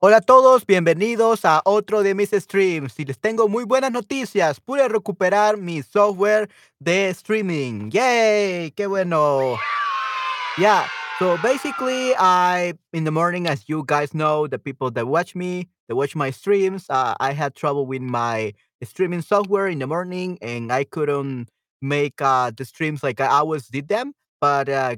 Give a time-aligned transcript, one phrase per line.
[0.00, 3.00] Hola a todos, bienvenidos a otro de mis streams.
[3.00, 4.60] Y les tengo muy buenas noticias.
[4.60, 6.48] Pude recuperar mi software
[6.78, 7.90] de streaming.
[7.90, 8.70] ¡Yay!
[8.76, 9.58] ¡Qué bueno!
[10.56, 10.86] Yeah.
[11.18, 15.66] So basically, I in the morning, as you guys know, the people that watch me,
[15.88, 18.52] that watch my streams, uh, I had trouble with my
[18.84, 21.48] streaming software in the morning, and I couldn't
[21.82, 24.14] make uh, the streams like I always did them.
[24.40, 24.94] But uh,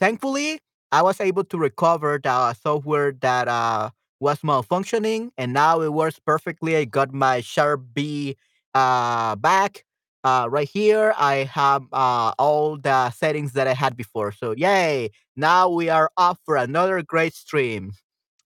[0.00, 0.58] thankfully,
[0.90, 6.18] I was able to recover the software that uh, was malfunctioning, and now it works
[6.24, 6.76] perfectly.
[6.76, 8.36] I got my Sharp B
[8.74, 9.84] uh, back
[10.24, 11.14] uh, right here.
[11.18, 14.32] I have uh, all the settings that I had before.
[14.32, 15.10] So yay!
[15.36, 17.92] Now we are off for another great stream.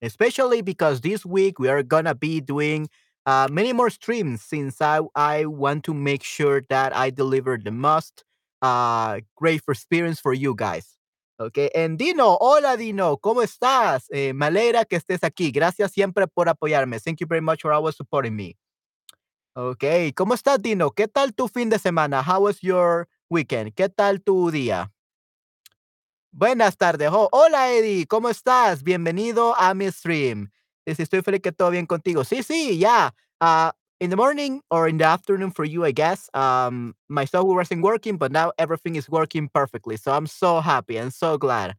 [0.02, 2.88] Especially because this week we are gonna be doing
[3.26, 7.70] uh, many more streams since I I want to make sure that I deliver the
[7.70, 8.24] most
[8.60, 10.96] uh, great experience for you guys.
[11.36, 14.06] Okay, and Dino, hola Dino, ¿cómo estás?
[14.10, 14.32] Eh,
[14.88, 15.50] que estés aquí.
[15.50, 17.00] Gracias siempre por apoyarme.
[17.00, 18.56] Thank you very much for always supporting me.
[19.56, 20.92] Okay, ¿cómo estás, Dino?
[20.92, 22.22] ¿Qué tal tu fin de semana?
[22.22, 23.74] How was your weekend?
[23.74, 24.92] ¿Qué tal tu día?
[26.30, 27.10] Buenas tardes.
[27.12, 28.06] Oh, hola, Eddie.
[28.06, 28.84] ¿Cómo estás?
[28.84, 30.50] Bienvenido a mi stream.
[30.84, 32.22] Estoy feliz que todo bien contigo.
[32.24, 33.12] Sí, sí, yeah.
[33.40, 36.28] Uh, in the morning or in the afternoon for you, I guess.
[36.34, 39.96] Um, my software wasn't working, but now everything is working perfectly.
[39.96, 41.76] So I'm so happy and so glad.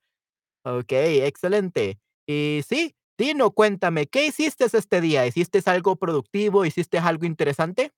[0.66, 1.99] Okay, excelente.
[2.27, 5.25] Y sí, Dino, cuéntame, ¿qué hiciste este día?
[5.27, 6.66] ¿Hiciste algo productivo?
[6.66, 7.91] ¿Hiciste algo interesante?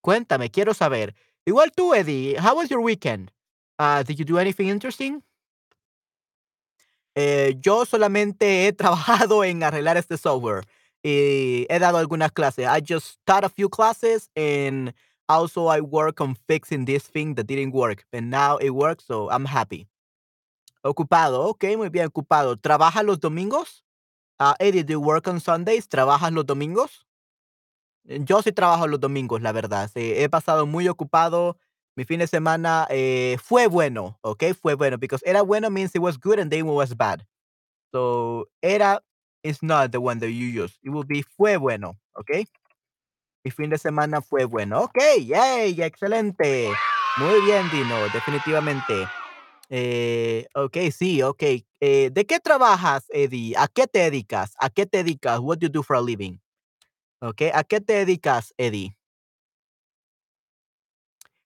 [0.00, 1.14] Cuéntame, quiero saber.
[1.44, 3.30] Igual tú, Eddie, how was your weekend?
[3.78, 5.22] Uh, did you do anything interesting?
[7.14, 10.64] Eh, yo solamente he trabajado en arreglar este software
[11.02, 12.66] y he dado algunas clases.
[12.66, 14.92] I just taught a few classes and
[15.28, 19.30] also I work on fixing this thing that didn't work, and now it works, so
[19.30, 19.88] I'm happy.
[20.84, 22.56] Ocupado, ok, muy bien, ocupado.
[22.56, 23.84] ¿Trabajas los domingos?
[24.38, 25.88] Ah, Eddie, do you work on Sundays?
[25.88, 27.06] ¿Trabajas los domingos?
[28.08, 29.90] Eh, Yo sí trabajo los domingos, la verdad.
[29.94, 31.56] He pasado muy ocupado.
[31.94, 34.44] Mi fin de semana eh, fue bueno, ¿ok?
[34.60, 37.22] Fue bueno, because era bueno means it was good and then it was bad.
[37.92, 39.02] So, era
[39.42, 40.78] is not the one that you use.
[40.82, 42.44] It will be fue bueno, ¿ok?
[43.44, 44.82] Mi fin de semana fue bueno.
[44.82, 46.70] Ok, yay, excelente.
[47.18, 49.08] Muy bien, Dino, definitivamente.
[49.68, 51.42] Eh, ok, sí, ok.
[51.80, 53.54] Eh, ¿De qué trabajas, Eddie?
[53.56, 54.54] ¿A qué te dedicas?
[54.58, 55.40] ¿A qué te dedicas?
[55.40, 56.38] What do you do for a living?
[57.20, 58.96] Ok, ¿a qué te dedicas, Eddie?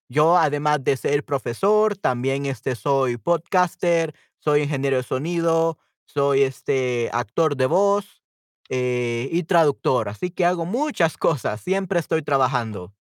[0.09, 7.11] Yo, además de ser profesor, también este, soy podcaster, soy ingeniero de sonido, soy este,
[7.13, 8.23] actor de voz
[8.69, 10.09] eh, y traductor.
[10.09, 12.95] Así que hago muchas cosas, siempre estoy trabajando.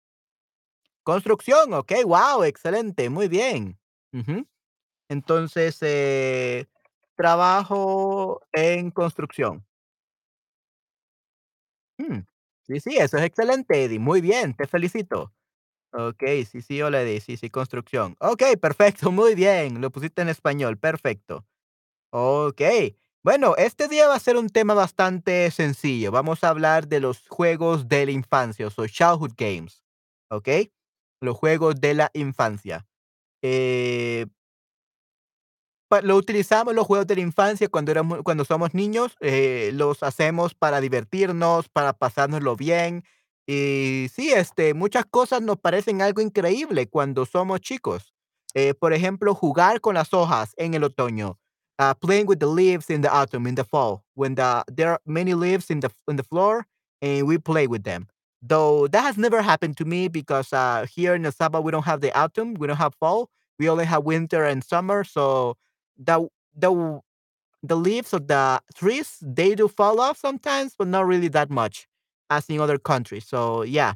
[1.02, 3.78] Construcción, ok, wow, excelente, muy bien.
[5.08, 6.66] Entonces, eh,
[7.16, 9.64] trabajo en construcción.
[11.98, 12.20] Mm,
[12.66, 13.98] Sí, sí, eso es excelente, Eddie.
[13.98, 15.30] Muy bien, te felicito.
[15.92, 17.20] Ok, sí, sí, hola, Eddie.
[17.20, 18.16] Sí, sí, construcción.
[18.20, 19.80] Ok, perfecto, muy bien.
[19.80, 21.46] Lo pusiste en español, perfecto.
[22.16, 22.60] Ok.
[23.24, 26.12] Bueno, este día va a ser un tema bastante sencillo.
[26.12, 29.82] Vamos a hablar de los juegos de la infancia, o so childhood games.
[30.30, 30.48] Ok.
[31.20, 32.86] Los juegos de la infancia.
[33.42, 34.26] Eh,
[36.02, 40.54] lo utilizamos los juegos de la infancia cuando éramos, cuando somos niños, eh, los hacemos
[40.54, 43.04] para divertirnos, para pasárnoslo bien.
[43.46, 48.14] Y sí, este, muchas cosas nos parecen algo increíble cuando somos chicos.
[48.54, 51.38] Eh, por ejemplo, jugar con las hojas en el otoño.
[51.78, 55.00] Uh, playing with the leaves in the autumn, in the fall, when the, there are
[55.06, 56.66] many leaves in the in the floor,
[57.02, 58.06] and we play with them.
[58.42, 61.84] Though that has never happened to me because uh, here in El Salvador we don't
[61.84, 63.28] have the autumn, we don't have fall,
[63.58, 65.02] we only have winter and summer.
[65.02, 65.56] So
[65.98, 67.00] the the
[67.62, 71.86] the leaves of the trees they do fall off sometimes, but not really that much
[72.30, 73.26] as in other countries.
[73.26, 73.94] So yeah,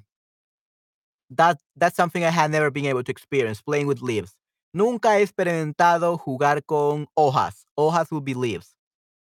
[1.30, 4.34] that that's something I had never been able to experience playing with leaves.
[4.72, 7.66] Nunca he experimentado jugar con hojas.
[7.74, 8.76] Hojas would be leaves,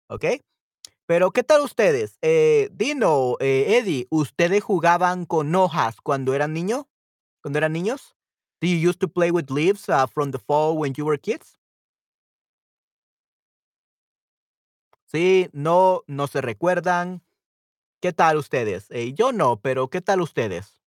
[0.09, 0.25] ¿ok?
[1.07, 2.19] Pero ¿qué tal ustedes?
[2.23, 6.87] Eh, Dino, eh, Eddie, ¿ustedes jugaban con hojas cuando eran niños?
[7.43, 8.17] Cuando eran niños?
[8.61, 11.59] Do you used to play with leaves uh, from the fall when you were kids?
[15.07, 17.23] Sí, no, no se recuerdan.
[18.01, 18.91] ¿Qué tal ustedes?
[18.91, 20.84] Eh, yo no, pero ¿qué tal ustedes?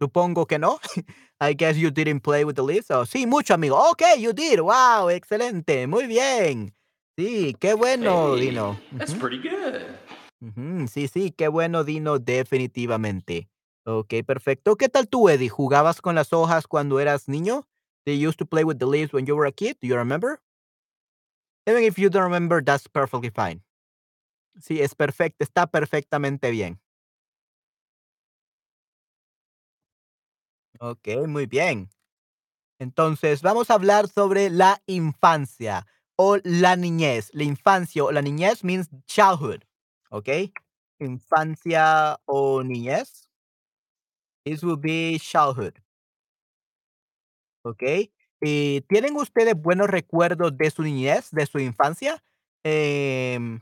[0.00, 0.78] Supongo que no.
[1.40, 2.90] I guess you didn't play with the leaves.
[2.90, 3.76] Oh, sí, mucho, amigo.
[3.92, 4.60] Okay, you did.
[4.60, 5.86] Wow, excelente.
[5.86, 6.74] Muy bien.
[7.18, 8.78] Sí, qué bueno, Hey, Dino.
[8.92, 9.96] that's pretty good.
[10.88, 13.48] Sí, sí, qué bueno, Dino, definitivamente.
[13.86, 14.76] Okey, perfecto.
[14.76, 15.48] ¿Qué tal tú, Eddie?
[15.48, 17.66] ¿Jugabas con las hojas cuando eras niño?
[18.04, 19.76] You used to play with the leaves when you were a kid?
[19.80, 20.40] Do you remember?
[21.66, 23.62] Even if you don't remember, that's perfectly fine.
[24.60, 26.78] Sí, es perfecto, está perfectamente bien.
[30.80, 31.90] Okey, muy bien.
[32.80, 35.86] Entonces, vamos a hablar sobre la infancia
[36.16, 37.30] o la niñez.
[37.34, 39.62] La infancia o la niñez means childhood,
[40.10, 40.52] ¿okey?
[41.00, 43.30] Infancia o niñez,
[44.46, 45.74] this will be childhood,
[47.62, 48.12] ¿okey?
[48.40, 52.22] ¿Y tienen ustedes buenos recuerdos de su niñez, de su infancia?
[52.64, 53.60] Em,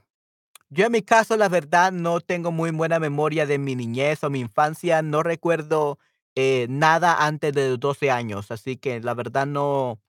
[0.71, 4.31] yo en mi caso, la verdad, no tengo muy buena memoria de mi niñez o
[4.31, 5.03] mi infancia.
[5.03, 5.99] No recuerdo,
[6.37, 10.01] eh, nada antes de los 12 años, así que la verdad no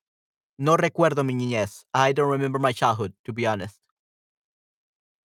[0.57, 1.85] No recuerdo mi niñez.
[1.93, 3.81] I don't remember my childhood, to be honest.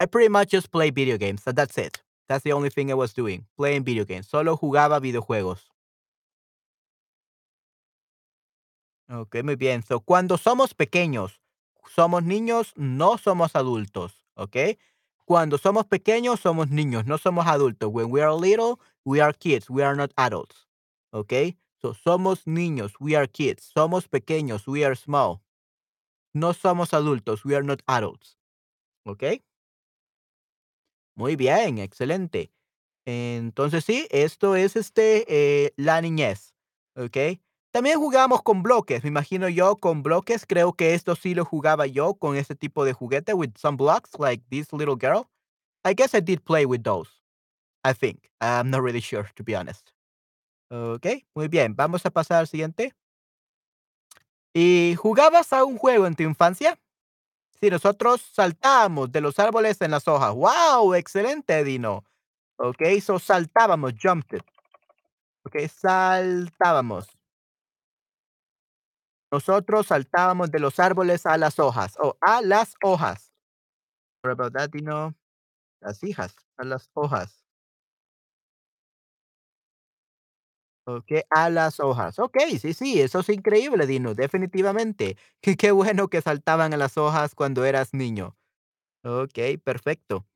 [0.01, 2.03] I pretty much just play video games, and that's it.
[2.29, 4.29] That's the only thing I was doing, playing video games.
[4.29, 5.69] Solo jugaba videojuegos.
[9.09, 9.83] Okey, muy bien.
[9.83, 11.41] So, cuando somos pequeños,
[11.95, 14.79] somos niños, no somos adultos, ¿okey?
[15.25, 17.91] Cuando somos pequeños, somos niños, no somos adultos.
[17.93, 20.67] When we are little, we are kids, we are not adults,
[21.13, 21.59] ¿okey?
[21.83, 23.71] So, somos niños, we are kids.
[23.75, 25.43] Somos pequeños, we are small.
[26.35, 28.39] No somos adultos, we are not adults,
[29.07, 29.43] ¿okey?
[31.17, 32.53] Muy bien, excelente.
[33.07, 35.27] Entonces sí, esto es, este,
[35.67, 36.55] eh, la niñez,
[36.97, 37.43] ¿okey?
[37.73, 41.87] También jugamos con bloques, me imagino yo con bloques, creo que esto sí lo jugaba
[41.87, 45.29] yo con ese tipo de juguete with some blocks like this little girl.
[45.85, 47.11] I guess I did play with those,
[47.85, 48.31] I think.
[48.41, 49.93] I'm not really sure, to be honest.
[50.73, 52.95] Okey, muy bien, vamos a pasar al siguiente.
[54.55, 56.79] ¿Y jugabas a un juego en tu infancia?
[57.61, 60.35] Sí, nosotros saltábamos de los árboles en las hojas.
[60.35, 60.95] ¡Wow!
[60.95, 62.05] Excelente, Dino.
[62.59, 64.43] Okey, so saltábamos, jumped.
[65.47, 67.09] Okey, saltábamos.
[69.33, 73.33] Nosotros saltábamos de los árboles a las hojas, o a las hojas.
[74.25, 75.15] What about that, Dino?
[75.81, 77.40] Las hijas, a las hojas.
[80.87, 82.19] Okey, a las hojas.
[82.19, 85.17] Okey, sí, sí, eso es increíble, Dino, definitivamente.
[85.59, 88.37] Qué bueno que saltaban a las hojas cuando eras niño.
[89.05, 90.27] Okey, perfecto.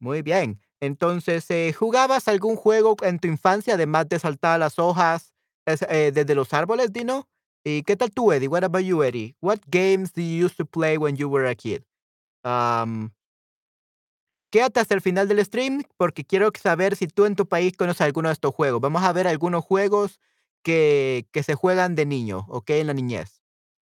[0.00, 0.60] Muy bien.
[0.80, 5.32] Entonces, eh, ¿jugabas algún juego en tu infancia, además de saltar a las hojas,
[5.66, 7.28] eh, desde los árboles, Dino?
[7.64, 8.48] ¿Y qué tal tú, Eddie?
[8.48, 9.36] What about you, Eddie?
[9.42, 11.84] What games do you used to play when you were a kid?
[12.44, 13.12] Am,
[14.50, 18.02] quédate hasta el final del stream porque quiero saber si tú en tu país conoces
[18.02, 18.80] alguno de estos juegos.
[18.80, 20.20] Vamos a ver algunos juegos
[20.62, 22.70] que, que se juegan de niño, ¿ok?
[22.70, 23.42] En la niñez.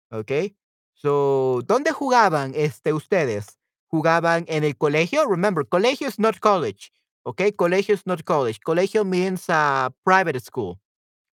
[0.09, 0.55] Okay.
[0.93, 3.57] So, ¿dónde jugaban, este, ustedes?
[3.87, 5.25] ¿Jugaban en el colegio?
[5.27, 6.91] Remember, colegio is not college,
[7.23, 7.51] okay?
[7.51, 8.59] Colegio is not college.
[8.65, 10.79] Colegio means, uh, private school,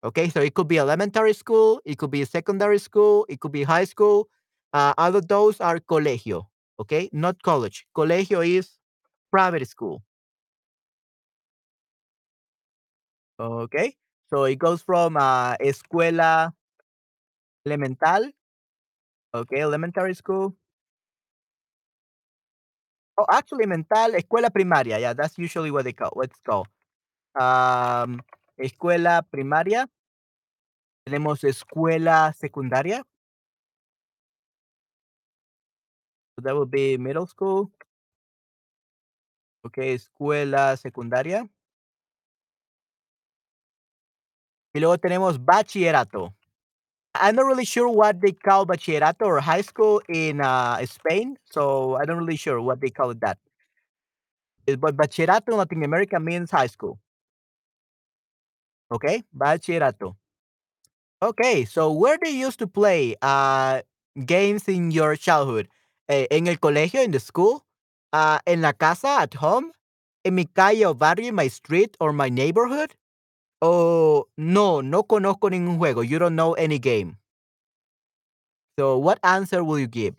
[0.03, 0.29] okay?
[0.29, 3.87] So it could be elementary school, it could be secondary school, it could be high
[3.87, 4.29] school.
[4.73, 6.47] Uh, all of those are colegio,
[6.79, 7.09] okay?
[7.13, 7.87] Not college.
[7.97, 8.79] Colegio is
[9.35, 10.01] private school,
[13.39, 13.97] okay?
[14.31, 16.53] So it goes from, uh, escuela
[17.67, 18.33] elemental,
[19.35, 20.57] okay, elementary school
[23.17, 26.67] Oh, actually mental, escuela primaria, yeah, that's usually what they call what it's called.
[27.39, 28.21] Am,
[28.59, 29.89] escuela primaria,
[31.05, 33.05] tenemos escuela secundaria,
[36.37, 37.71] so that would be middle school,
[39.65, 41.49] okey, escuela secundaria,
[44.73, 46.35] y luego tenemos bachillerato.
[47.15, 51.97] I'm not really sure what they call bachillerato or high school in, uh, Spain, so
[51.97, 53.39] I don't really sure what they call it that.
[54.67, 56.99] Eh, but bachillerato in Latin America means high school,
[58.91, 60.17] Okay, bachillerato.
[61.23, 63.81] Okay, so where do you used to play uh
[64.27, 65.69] games in your childhood?
[66.09, 67.65] Eh, ¿En el colegio, in the school?
[68.15, 69.73] Uh, ¿En la casa, at home?
[70.25, 72.93] ¿En mi calle o barrio, my street or my neighborhood?
[73.61, 76.05] Oh, no, no conozco ningún juego.
[76.05, 77.19] You don't know any game.
[78.79, 80.15] So what answer will you give?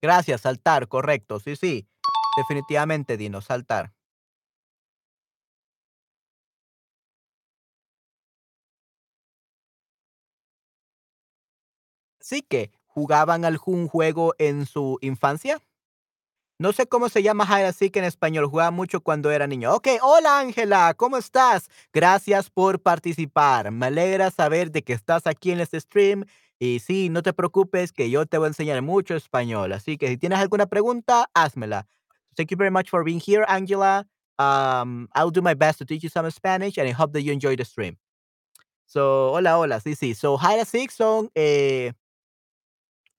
[0.00, 1.40] Gracias, saltar, correcto.
[1.40, 1.88] Sí, sí.
[2.36, 3.93] Definitivamente, Dino, saltar.
[12.24, 15.60] Sí que, ¿jugaban algún juego en su infancia?
[16.58, 19.74] No sé cómo se llama hide and seek en español, jugaba mucho cuando era niño.
[19.74, 21.68] Okey, hola Ángela, ¿cómo estás?
[21.92, 23.70] Gracias por participar.
[23.70, 26.24] Me alegra saber de que estás aquí en este stream.
[26.58, 29.72] Y sí, no te preocupes, que yo te voy a enseñar mucho español.
[29.72, 31.86] Así que si tienes alguna pregunta, házmela.
[32.36, 34.06] Thank you very much for being here, Angela.
[34.38, 37.34] Um, I'll do my best to teach you some Spanish, and I hope that you
[37.34, 37.98] enjoy the stream.
[38.86, 40.16] So, hola, hola, sí, sí.
[40.16, 41.92] So, and seek son, eh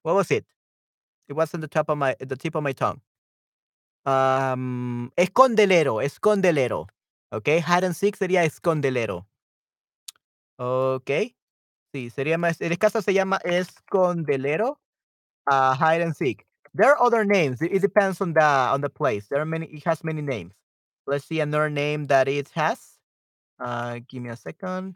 [0.06, 0.46] what was it?
[1.28, 3.02] It was on the top of my the tip of my tongue.
[4.06, 6.88] Am, escondelero, escondelero,
[7.34, 9.26] Okay, Hide and seek sería escondelero.
[10.60, 11.36] Okey.
[11.92, 14.78] Sí, sería más en este caso se llama escondelero,
[15.48, 16.46] ah, hide and seek.
[16.76, 19.28] There are other names, it it depends on the on the place.
[19.30, 20.54] There are many it has many names.
[21.08, 23.00] Let's see another name that it has.
[23.60, 24.96] Uh, give me a second.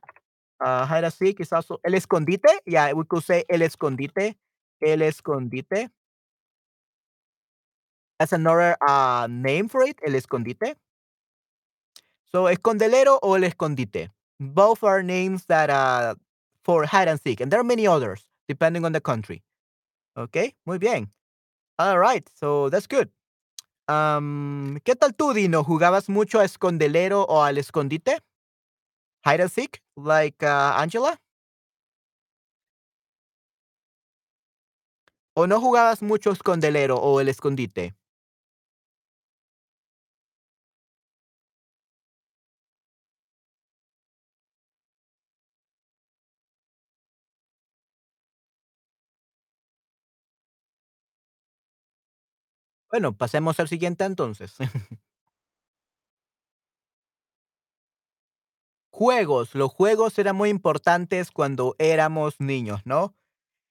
[0.62, 4.36] Uh, hide and seek is also el escondite, yeah, we could say el escondite,
[4.82, 5.90] el escondite.
[8.20, 10.76] That's another, uh, name for it, el escondite.
[12.32, 14.10] So, escondelero o el escondite.
[14.40, 16.16] Both are names that, uh,
[16.64, 19.42] for hide and seek, and there are many others depending on the country.
[20.18, 21.12] Okay, muy bien.
[21.80, 23.10] Alright, so that's good.
[23.88, 25.64] Um, ¿qué tal tú, Dino?
[25.64, 28.20] ¿Jugabas mucho a escondelero o al escondite?
[29.26, 31.18] Hide and seek, like, uh, Angela?
[35.42, 37.96] ¿O no jugabas mucho escondelero o el escondite?
[52.92, 54.54] Bueno, pasemos al siguiente entonces.
[58.92, 63.16] Juegos, los juegos eran muy importantes cuando éramos niños, ¿no?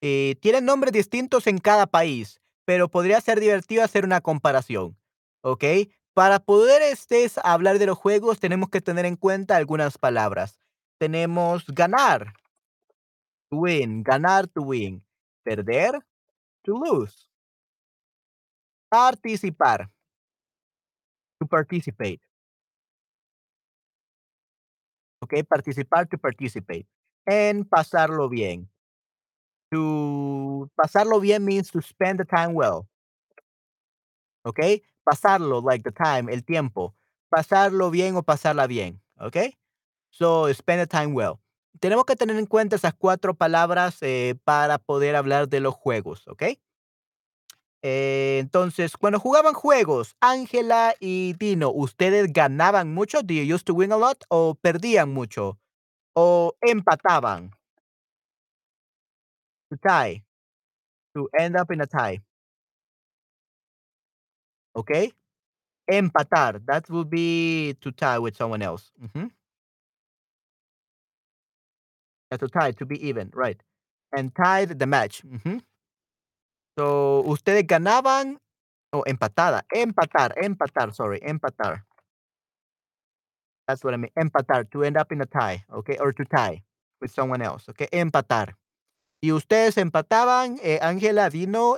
[0.03, 4.97] Eh, tienen nombres distintos en cada país, pero podría ser divertido hacer una comparación,
[5.43, 5.91] ¿okey?
[6.15, 10.59] Para poder, este, hablar de los juegos, tenemos que tener en cuenta algunas palabras.
[10.99, 12.33] Tenemos ganar
[13.51, 15.03] win, ganar, to win.
[15.45, 16.01] Perder,
[16.65, 17.29] to lose.
[18.91, 19.91] Participar.
[21.41, 22.21] To participate.
[25.23, 26.87] Okey, participar, to participate.
[27.27, 28.69] En pasarlo bien.
[29.73, 32.89] To pasarlo bien means to spend the time well.
[34.45, 36.95] Okey, pasarlo, like the time, el tiempo.
[37.29, 39.59] Pasarlo bien o pasarla bien, ¿okey?
[40.11, 41.41] So, spend the time well.
[41.81, 46.27] Tenemos que tener en cuenta esas 4 palabras, eh, para poder hablar de los juegos,
[46.29, 46.61] ¿okey?
[47.83, 53.23] Eh, entonces, cuando jugaban juegos, Ángela y Dino, ¿ustedes ganaban mucho?
[53.23, 55.59] Do you used to win a lot o perdían mucho?
[56.15, 57.53] ¿O empataban?
[59.71, 60.23] To tie.
[61.17, 62.21] To end up in a tie.
[64.77, 65.13] Okay?
[65.91, 68.91] Empatar, that would be to tie with someone else.
[69.03, 69.31] Ujú.
[72.31, 73.61] Yeah, to tie, to be even, right.
[74.15, 75.23] And tied the match.
[75.25, 75.61] Ujú.
[76.79, 78.37] So, ¿ustedes ganaban
[78.93, 79.63] o empatada?
[79.75, 81.83] Empatar, empatar, sorry, empatar.
[83.67, 85.97] That's what I mean, empatar, to end up in a tie, okay?
[85.99, 86.63] or to tie
[87.01, 87.89] with someone else, okay?
[87.93, 88.53] empatar.
[89.23, 91.29] ¿Y ustedes empataban, eh, Ángela,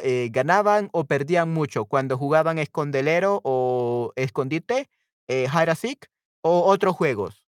[0.03, 4.91] eh, ganaban o perdían mucho cuando jugaban escondelero o escondite,
[5.27, 6.11] eh, seek
[6.43, 7.47] o otros juegos?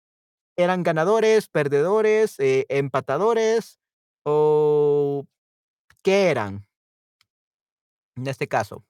[0.58, 3.80] ¿Eran ganadores, perdedores, eh, empatadores
[4.24, 5.26] o
[6.04, 6.66] qué eran?
[8.16, 8.84] En este caso.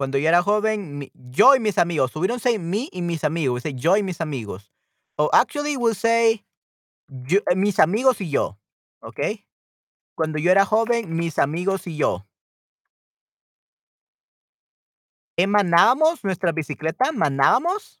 [0.00, 3.02] Cuando yo era joven, mi yo y mis amigos, so we don't say me y
[3.02, 4.72] mis amigos, we say yo y mis amigos.
[5.18, 6.42] Oh, actually, we'll say
[7.06, 8.58] yo mis amigos y yo,
[9.02, 9.44] ¿okey?
[10.16, 12.24] Cuando yo era joven, mis amigos y yo.
[15.36, 16.24] ¿Qué manábamos?
[16.24, 17.12] ¿Nuestra bicicleta?
[17.12, 18.00] ¿Manábamos?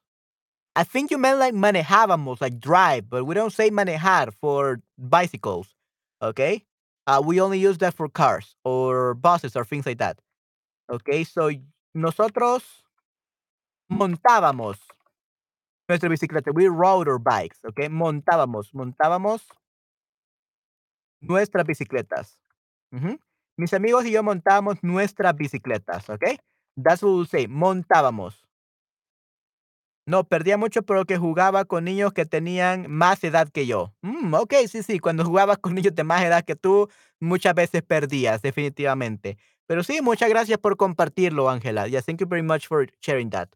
[0.76, 5.76] I think you meant like manejábamos, like drive, but we don't say manejar for bicycles,
[6.22, 6.64] Okay?
[7.06, 10.18] Uh, we only use that for cars or buses or things like that.
[10.90, 11.50] Okay, so
[11.94, 12.84] nosotros
[13.90, 14.78] montábamos
[15.88, 16.52] nuestra bicicleta.
[16.52, 19.46] We rode our bikes, okey, montábamos, montábamos
[21.22, 22.38] nuestras bicicletas.
[23.56, 26.38] Mis amigos y yo montábamos nuestras bicicletas, ¿okey?
[26.82, 28.44] That's what we say, montábamos.
[30.06, 33.94] No, perdía mucho, pero que jugaba con niños que tenían más edad que yo.
[34.02, 36.88] Mm, okey, sí, sí, cuando jugabas con niños de más edad que tú,
[37.20, 39.36] muchas veces perdías, definitivamente.
[39.70, 41.86] Pero sí, muchas gracias por compartirlo, Ángela.
[41.86, 43.50] Yeah, thank you very much for sharing that.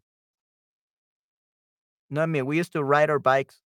[2.09, 3.61] No, I mean, we used to ride our bikes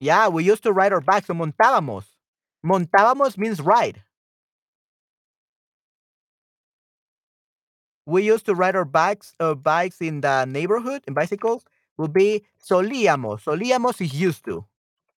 [0.00, 1.26] Yeah, we used to ride our bikes.
[1.26, 2.06] So montábamos.
[2.64, 4.02] Montábamos means ride.
[8.06, 11.64] We used to ride our bikes, uh, bikes in the neighborhood, in bicycles,
[11.98, 13.44] would be solíamos.
[13.44, 14.64] Solíamos is used to.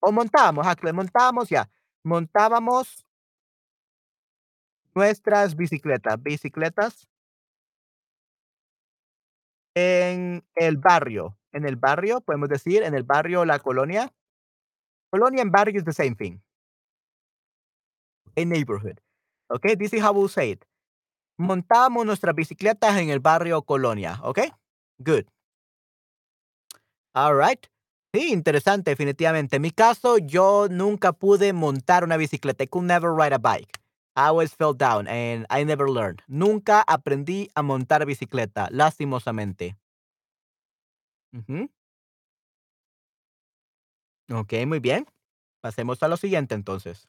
[0.06, 1.68] O montábamos, actually, montábamos, yeah.
[2.04, 3.04] Montábamos
[4.94, 7.08] nuestras bicicletas, bicicletas
[9.74, 11.36] en el barrio.
[11.52, 14.12] En el barrio, podemos decir, en el barrio, la colonia.
[15.10, 16.40] Colonia and barrio is the same thing.
[18.36, 19.00] A neighborhood.
[19.50, 20.64] Okay, this is how we'll say it.
[21.36, 24.20] Montábamos nuestras bicicletas en el barrio Colonia.
[24.22, 24.52] Okay,
[25.02, 25.26] good.
[27.12, 27.68] All right.
[28.16, 29.56] Sí, interesante, definitivamente.
[29.56, 32.64] En mi caso, yo nunca pude montar una bicicleta.
[32.64, 33.78] I could never ride a bike.
[34.16, 36.22] I always fell down and I never learned.
[36.26, 39.76] Nunca aprendí a montar bicicleta, lastimosamente.
[41.34, 41.68] Ujú.
[44.32, 45.04] Ok, muy bien.
[45.60, 47.06] Pasemos a lo siguiente entonces.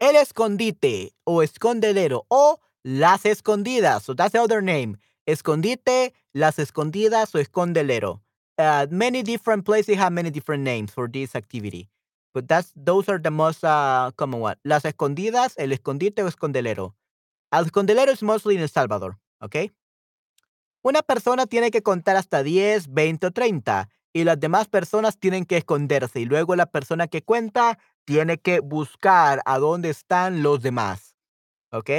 [0.00, 4.02] El escondite o escondedero o las escondidas.
[4.02, 4.98] So that's the other name.
[5.26, 8.22] Escondite, las escondidas o escondelero.
[8.58, 11.88] Uh, many different places have many different names for this activity.
[12.34, 14.56] But that's those are the most uh, common one.
[14.64, 16.94] Las escondidas, el escondite o escondelero.
[17.52, 19.70] El escondelero is mostly in El Salvador, okay?
[20.82, 25.46] Una persona tiene que contar hasta 10, 20 o 30 y las demás personas tienen
[25.46, 30.60] que esconderse y luego la persona que cuenta tiene que buscar a dónde están los
[30.60, 31.16] demás,
[31.70, 31.90] ¿ok?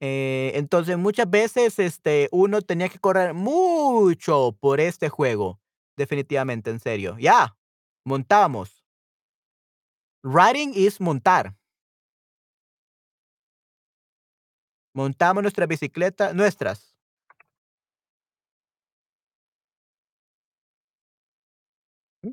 [0.00, 5.60] Eh, entonces muchas veces este, uno tenía que correr mucho por este juego,
[5.96, 7.16] definitivamente, en serio.
[7.18, 7.56] Ya,
[8.04, 8.82] montábamos.
[10.24, 11.52] Riding is montar.
[14.94, 16.94] Montamos nuestra bicicleta, nuestras.
[22.24, 22.32] Mm,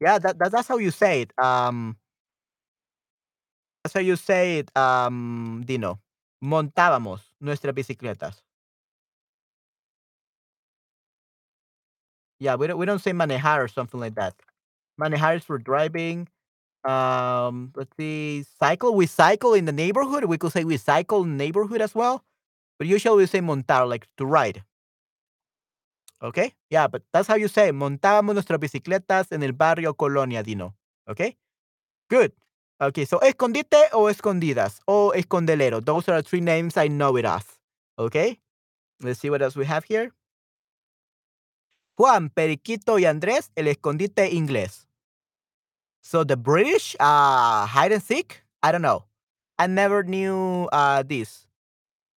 [0.00, 1.32] Yeah, that, that- that's how you say it.
[1.38, 1.96] Um,
[3.82, 6.00] that's how you say it, um, Dino.
[6.42, 8.42] Montábamos nuestras bicicletas.
[12.38, 14.34] Yeah, we don't, we don't say manejar or something like that.
[14.98, 16.28] Manejar is for driving.
[16.84, 18.94] Um, let's see, cycle.
[18.94, 20.24] We cycle in the neighborhood.
[20.24, 22.24] We could say we cycle in the neighborhood as well.
[22.78, 24.64] But usually we say montar, like to ride.
[26.22, 26.54] Okay?
[26.70, 27.72] Yeah, but that's how you say.
[27.72, 30.74] Montábamos nuestras bicicletas en el barrio Colonia, Dino.
[31.08, 31.36] Okay?
[32.08, 32.32] Good.
[32.82, 35.84] Okay, so escondite o escondidas o escondelero.
[35.84, 37.44] Those are three names I know it as.
[37.98, 38.38] Okay?
[39.02, 40.12] Let's see what else we have here.
[41.98, 44.86] Juan, Periquito y Andrés, el escondite inglés.
[46.00, 48.42] So the British uh hide and seek?
[48.62, 49.04] I don't know.
[49.58, 51.46] I never knew uh this.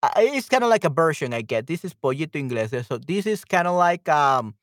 [0.02, 1.66] Uh, it's kind of like a version I get.
[1.66, 2.70] This is Pollito Inglés.
[2.86, 4.54] So this is kind of like um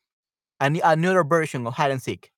[0.61, 2.31] an, another version of hide and seek.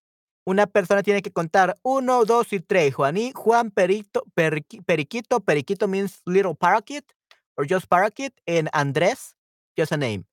[0.46, 2.94] Una persona tiene que contar uno, dos y tres.
[2.96, 5.40] Juaní, Juan, Perito, Periqui- Periquito.
[5.40, 7.06] Periquito means little parakeet
[7.58, 8.34] or just parakeet.
[8.48, 9.36] And Andrés,
[9.78, 10.26] just a name.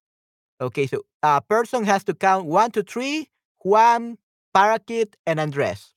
[0.61, 3.29] Okay, so a person has to count one, two, three.
[3.65, 4.19] Juan,
[4.55, 5.93] parakeet, and Andrés.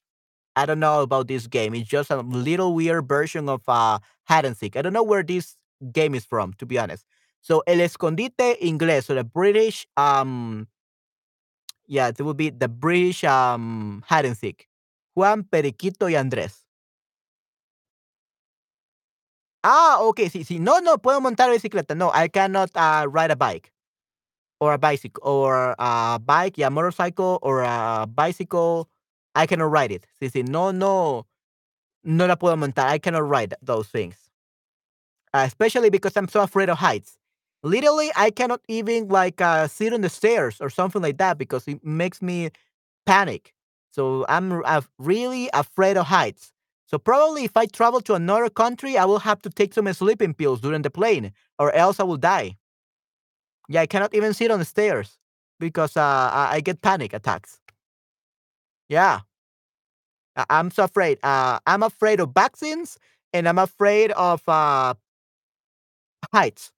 [0.56, 1.74] I don't know about this game.
[1.74, 4.76] It's just a little weird version of uh, hide and seek.
[4.76, 5.56] I don't know where this
[5.94, 7.06] game is from, to be honest.
[7.42, 10.68] So, el escondite inglés, so the British, um,
[11.92, 14.68] yeah, it would be the British um, hide and seek.
[15.16, 16.64] Juan, Periquito y Andrés.
[19.64, 20.60] Ah, okay, sí, sí.
[20.60, 21.96] No, no, puedo montar bicicleta.
[21.96, 23.72] No, I cannot uh, ride a bike
[24.60, 28.90] or a bicycle or a bike, yeah, motorcycle or a bicycle.
[29.36, 30.08] I cannot ride it.
[30.22, 30.48] Sí, sí.
[30.48, 31.28] No, no,
[32.04, 32.88] no la puedo montar.
[32.88, 34.18] I cannot ride those things.
[35.34, 37.18] uh, especially because I'm so afraid of heights.
[37.64, 41.68] Literally, I cannot even like uh, sit on the stairs or something like that because
[41.68, 42.50] it makes me
[43.06, 43.54] panic.
[43.92, 44.64] So I'm
[45.00, 46.54] really afraid of heights.
[46.88, 50.34] So probably if I travel to another country, I will have to take some sleeping
[50.34, 52.58] pills during the plane, or else I will die.
[53.70, 55.18] Yeah, I cannot even sit on the stairs
[55.60, 57.60] because uh, I get panic attacks.
[58.90, 59.22] Yeah,
[60.50, 61.20] I'm so afraid.
[61.24, 62.98] Uh, I'm afraid of vaccines,
[63.34, 64.94] and I'm afraid of uh,
[66.34, 66.72] heights.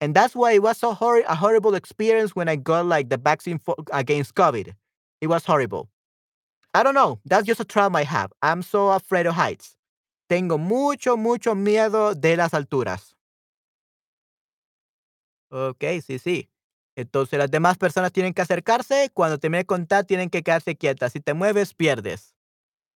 [0.00, 3.18] And that's why it was so hor- a horrible experience when I got like the
[3.18, 4.74] vaccine for, against COVID.
[5.20, 5.90] It was horrible.
[6.72, 7.20] I don't know.
[7.24, 8.32] That's just a trauma I have.
[8.42, 9.76] I'm so afraid of heights.
[10.28, 13.14] Tengo mucho, mucho miedo de las alturas.
[15.50, 16.48] Ok, sí, sí.
[16.96, 19.10] Entonces las demás personas tienen que acercarse.
[19.12, 21.12] Cuando termine de contar, tienen que quedarse quietas.
[21.12, 22.36] Si te mueves, pierdes.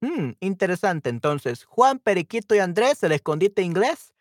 [0.02, 1.10] Hmm, interesante.
[1.10, 4.14] Entonces, Juan, Periquito y Andrés, el escondite inglés.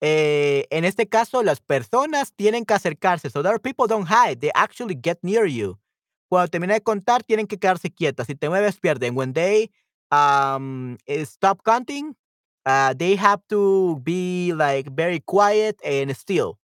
[0.00, 3.30] Eh, en este caso, las personas tienen que acercarse.
[3.30, 4.40] So that people don't hide.
[4.40, 5.78] They actually get near you.
[6.28, 8.26] Cuando termine de contar, tienen que quedarse quietas.
[8.26, 9.14] Si te mueves, pierden.
[9.14, 9.70] When they
[10.10, 12.14] um, eh, stop counting,
[12.66, 16.58] uh, they have to be like very quiet and still.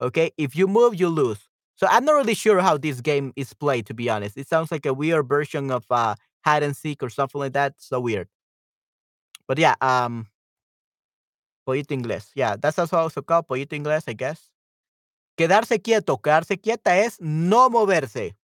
[0.00, 1.40] Okay, if you move, you lose.
[1.74, 3.86] So I'm not really sure how this game is played.
[3.86, 6.14] To be honest, it sounds like a weird version of uh,
[6.44, 7.74] hide and seek or something like that.
[7.78, 8.28] So weird.
[9.48, 10.26] But yeah, um,
[11.70, 12.32] pollito inglés.
[12.34, 14.50] Yeah, that's also called pollito inglés, I guess.
[15.36, 16.18] Quedarse quieto.
[16.18, 18.36] Quedarse quieta es no moverse.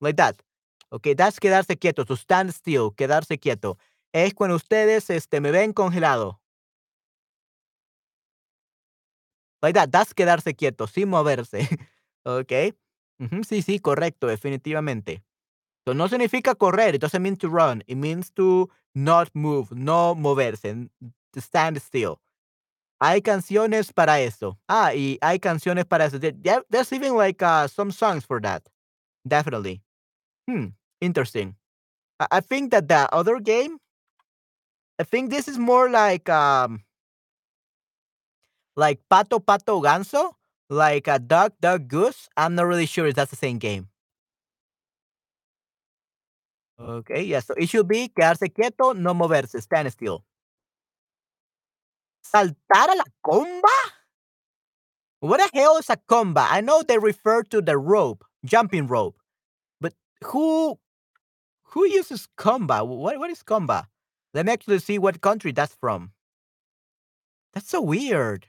[0.00, 0.42] Like that.
[0.90, 2.04] Okay, that's quedarse quieto.
[2.04, 2.90] To stand still.
[2.90, 3.78] Quedarse quieto.
[4.12, 6.40] Es cuando ustedes este, me ven congelado.
[9.62, 9.90] Like that.
[9.90, 11.68] That's quedarse quieto, sin moverse.
[12.24, 15.22] Ujú, Sí, sí, correcto, definitivamente.
[15.84, 16.96] So, no significa correr.
[16.96, 17.82] It doesn't mean to run.
[17.86, 19.68] It means to not move.
[19.72, 20.88] No moverse.
[21.32, 22.20] To stand still.
[23.00, 24.58] Hay canciones para eso.
[24.68, 26.18] Ah, y hay canciones para eso.
[26.18, 28.62] There- There's even like uh, some songs for that.
[29.26, 29.82] Definitely.
[30.48, 30.68] Hmm.
[31.00, 31.56] Interesting.
[32.20, 33.78] I, I think that the other game,
[34.98, 36.84] I think this is more like um
[38.76, 40.32] like Pato Pato Ganso,
[40.68, 42.28] like a Duck Duck Goose.
[42.36, 43.88] I'm not really sure if that's the same game.
[46.78, 47.40] Okay, yeah.
[47.40, 50.24] So it should be quedarse quieto, no moverse, stand still.
[52.24, 53.78] Saltar a la comba?
[55.20, 56.46] What the hell is a comba?
[56.50, 59.16] I know they refer to the rope, jumping rope,
[59.80, 60.78] but who
[61.64, 62.86] who uses comba?
[62.86, 63.86] What what is comba?
[64.34, 66.12] Let me actually see what country that's from.
[67.54, 68.46] That's so weird.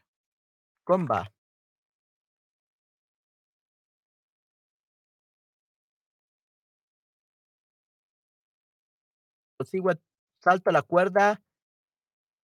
[0.88, 1.28] Comba.
[9.60, 10.00] Let's see what
[10.46, 11.38] la cuerda.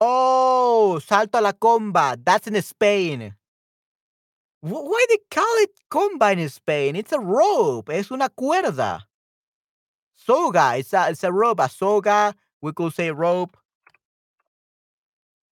[0.02, 2.16] Oh, salto a la comba.
[2.24, 3.36] That's in Spain.
[4.62, 6.96] Wh- Why they call it comba in Spain?
[6.96, 7.90] It's a rope.
[7.90, 9.02] Es una cuerda.
[10.16, 10.78] Soga.
[10.78, 11.60] It's a, it's a rope.
[11.60, 12.34] A soga.
[12.62, 13.58] We could say rope.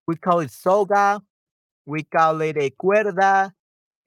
[0.08, 1.22] We call it soga.
[1.86, 3.52] We call it a cuerda.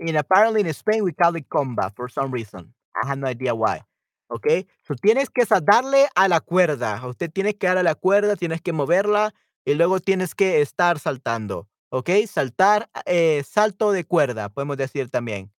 [0.01, 2.73] And apparently in Spain we call it comba for some reason.
[3.03, 3.83] I have no idea why.
[4.31, 4.66] Okay.
[4.87, 7.01] So tienes que sa- darle a la cuerda.
[7.07, 9.33] Usted tiene que darle a la cuerda, tienes que moverla
[9.64, 11.68] y luego tienes que estar saltando.
[11.90, 12.11] Ok.
[12.27, 15.53] Saltar, eh, salto de cuerda, podemos decir también.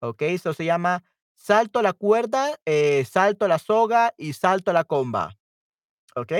[0.00, 0.22] Ok.
[0.22, 5.36] Eso se llama salto la cuerda, eh, salto la soga y salto la comba.
[6.14, 6.32] Ok.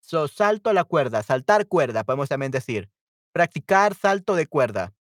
[0.00, 2.88] So, salto la cuerda, saltar cuerda, podemos también decir.
[3.32, 4.94] Practicar salto de cuerda.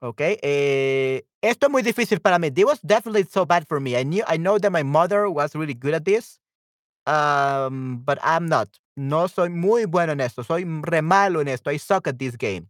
[0.00, 0.38] Okay.
[0.42, 2.52] Eh, esto es muy difícil para mí.
[2.52, 3.98] This was definitely so bad for me.
[3.98, 6.40] I knew I know that my mother was really good at this.
[7.04, 8.68] Um, but I'm not.
[8.98, 10.42] No soy muy bueno en esto.
[10.42, 11.70] Soy re malo en esto.
[11.70, 12.68] I suck at this game.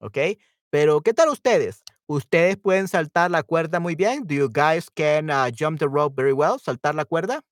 [0.00, 0.36] Okay.
[0.70, 1.84] Pero, ¿qué tal ustedes?
[2.08, 4.26] ¿Ustedes pueden saltar la cuerda muy bien?
[4.26, 6.58] Do you guys can uh, jump the rope very well?
[6.58, 7.44] ¿Saltar la cuerda?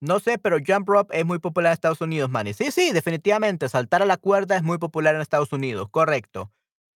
[0.00, 2.52] No sé, pero jump rope es muy popular en Estados Unidos, Manny.
[2.52, 3.68] Sí, sí, definitivamente.
[3.68, 5.88] Saltar a la cuerda es muy popular en Estados Unidos.
[5.92, 6.52] Correcto.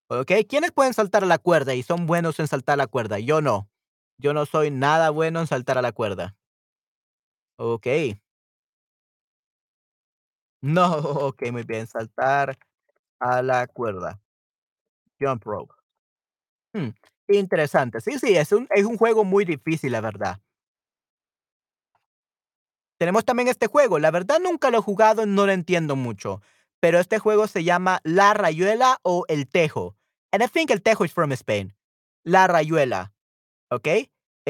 [0.09, 0.33] ¿Ok?
[0.49, 3.21] ¿Quiénes pueden saltar a la cuerda y son buenos en saltar a la cuerda?
[3.21, 3.71] Yo no.
[4.19, 6.35] Yo no soy nada bueno en saltar a la cuerda.
[7.59, 7.87] Ok.
[10.63, 10.85] No,
[11.29, 11.87] ok, muy bien.
[11.87, 12.59] Saltar
[13.21, 14.21] a la cuerda.
[15.21, 15.75] Jump rope.
[16.75, 16.91] Hmm,
[17.29, 18.01] Interesante.
[18.01, 20.41] Sí, sí, es un, es un juego muy difícil, la verdad.
[22.99, 23.99] Tenemos también este juego.
[23.99, 26.43] La verdad nunca lo he jugado, no lo entiendo mucho.
[26.81, 29.97] Pero este juego se llama La Rayuela o El Tejo.
[30.33, 31.75] And I think El Tejo is from Spain.
[32.25, 33.13] La Rayuela.
[33.71, 33.89] ¿Ok?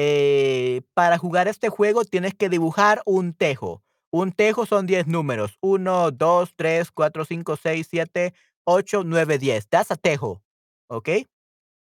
[0.01, 3.83] Eh, para jugar este juego tienes que dibujar un tejo.
[4.11, 5.57] Un tejo son 10 números.
[5.59, 8.33] 1, 2, 3, 4, 5, 6, 7,
[8.63, 9.67] 8, 9, 10.
[9.67, 10.41] That's a tejo.
[10.87, 11.09] ¿Ok?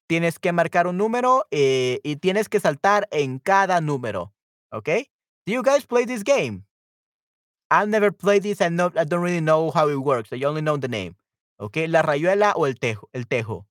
[0.08, 4.34] Tienes que marcar un número eh, y tienes que saltar en cada número.
[4.72, 4.90] ¿Ok?
[5.46, 6.66] Do you guys play this game?
[7.70, 10.34] I've never played this and no, I don't really know how it works.
[10.34, 11.18] I only know the name.
[11.60, 11.78] ¿Ok?
[11.88, 13.10] La rayuela o el tejo.
[13.14, 13.68] El tejo.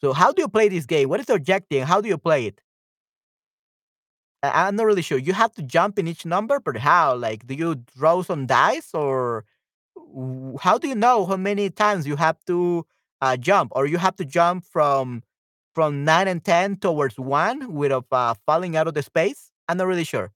[0.00, 1.08] So how do you play this game?
[1.08, 1.84] What is the objective?
[1.84, 2.60] How do you play it?
[4.42, 5.18] I'm not really sure.
[5.18, 7.14] You have to jump in each number, but how?
[7.16, 9.44] Like, do you draw some dice, or
[10.60, 12.86] how do you know how many times you have to
[13.20, 15.22] uh, jump, or you have to jump from
[15.74, 19.50] from nine and ten towards one without uh, falling out of the space?
[19.68, 20.32] I'm not really sure.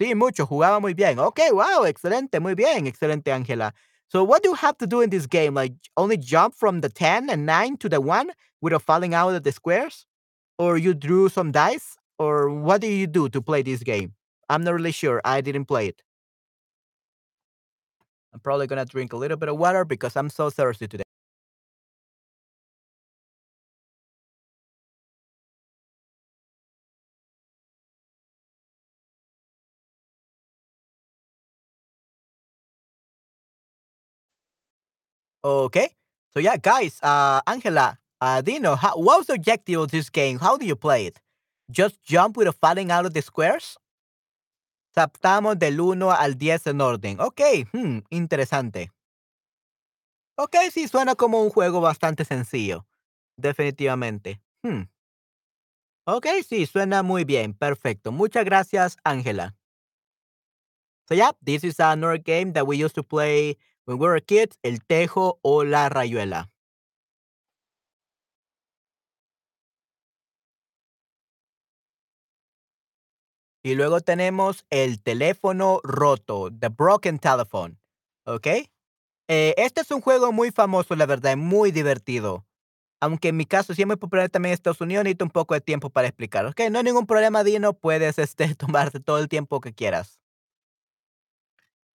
[0.00, 0.46] Sí, mucho.
[0.46, 1.18] Jugaba muy bien.
[1.18, 3.72] Okay, wow, excelente, muy bien, excelente, Angela.
[4.08, 5.54] So, what do you have to do in this game?
[5.54, 9.42] Like, only jump from the ten and nine to the one without falling out of
[9.42, 10.06] the squares?
[10.58, 14.14] or you drew some dice or what do you do to play this game?
[14.48, 15.20] I'm not really sure.
[15.24, 16.02] I didn't play it.
[18.32, 21.02] I'm probably going to drink a little bit of water because I'm so thirsty today.
[35.44, 35.90] Okay.
[36.34, 40.38] So yeah, guys, uh, Angela, uh, Dino, how, what was the objective of this game?
[40.38, 41.18] How do you play it?
[41.68, 43.78] Just jump with a falling out of the squares?
[44.94, 47.20] Saptamos del uno al 10 en orden.
[47.20, 47.40] Ok,
[47.72, 48.92] hmm, interesante.
[50.38, 52.86] Ok, sí, suena como un juego bastante sencillo.
[53.36, 54.40] Definitivamente.
[54.62, 54.82] Hmm.
[56.06, 57.52] Ok, sí, suena muy bien.
[57.52, 58.12] Perfecto.
[58.12, 59.56] Muchas gracias, Angela.
[61.08, 64.58] So yeah, this is another game that we used to play when we were kids,
[64.62, 66.50] el tejo o la rayuela.
[73.66, 77.80] Y luego tenemos el teléfono roto, the broken telephone.
[78.24, 78.46] ¿Ok?
[78.46, 82.46] Eh, este es un juego muy famoso, la verdad, muy divertido.
[83.00, 85.54] Aunque en mi caso sí es muy popular también en Estados Unidos, necesito un poco
[85.54, 86.46] de tiempo para explicar.
[86.46, 90.20] Ok, no hay ningún problema, Dino, puedes este, tomarte todo el tiempo que quieras.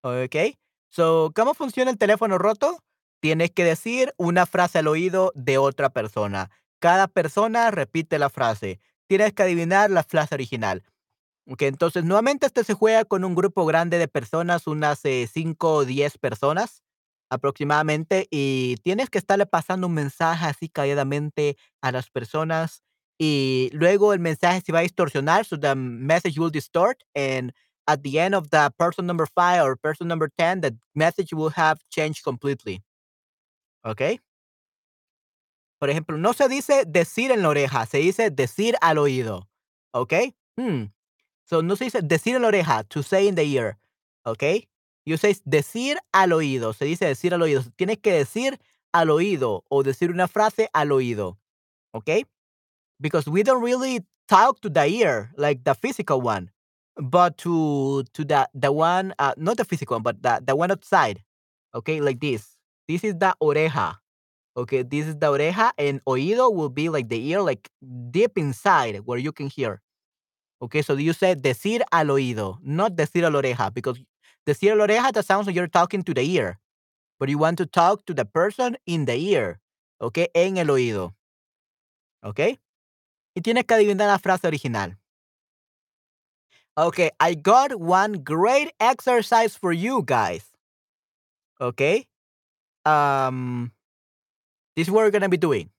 [0.02, 0.58] Ok,
[0.90, 2.84] so, ¿cómo funciona el teléfono roto?
[3.22, 6.52] Tienes que decir una frase al oído de otra persona.
[6.80, 8.82] Cada persona repite la frase.
[9.08, 10.84] Tienes que adivinar la frase original.
[11.48, 15.86] Ok, entonces nuevamente este se juega con un grupo grande de personas, unas 5 o
[15.86, 16.84] 10 personas
[17.30, 22.84] aproximadamente, y tienes que estarle pasando un mensaje así calladamente a las personas
[23.18, 27.54] y luego el mensaje se va a distorsionar, so the message will distort and
[27.88, 31.52] at the end of the person number five or person number 10, the message will
[31.56, 32.84] have changed completely.
[33.84, 34.20] ¿Ok?
[35.80, 39.48] Por ejemplo, no se dice decir en la oreja, se dice decir al oído.
[39.94, 40.14] ¿Ok?
[40.58, 40.86] Hmm.
[41.52, 43.78] So, no se dice decir en la oreja, to say in the ear.
[44.24, 44.70] ¿Ok?
[45.06, 46.74] You say decir al oído.
[46.74, 47.62] Se dice decir al oído.
[47.76, 48.58] Tienes que decir
[48.94, 51.40] al oído o decir una frase al oído.
[51.94, 52.26] ¿Ok?
[53.02, 56.52] Because we don't really talk to the ear like the physical one,
[56.96, 60.72] but to to the the one uh, not the physical one, but the the one
[60.72, 61.22] outside.
[61.76, 62.56] Okay, like this.
[62.88, 63.98] This is the oreja.
[64.56, 67.68] Okay, this is the oreja, and oído will be like the ear, like
[68.10, 69.82] deep inside where you can hear.
[70.62, 74.00] Okay, so you said decir al oído, not decir a la oreja, because
[74.46, 76.60] decir a la oreja that sounds like you're talking to the ear,
[77.20, 79.60] but you want to talk to the person in the ear.
[80.00, 81.14] Okay, en el oído.
[82.24, 82.60] Okay,
[83.36, 84.94] y tienes que adivinar la frase original.
[86.78, 90.46] Okay, I got one great exercise for you guys.
[91.60, 92.06] Okay,
[92.86, 93.72] um,
[94.76, 95.72] this is what we're gonna be doing.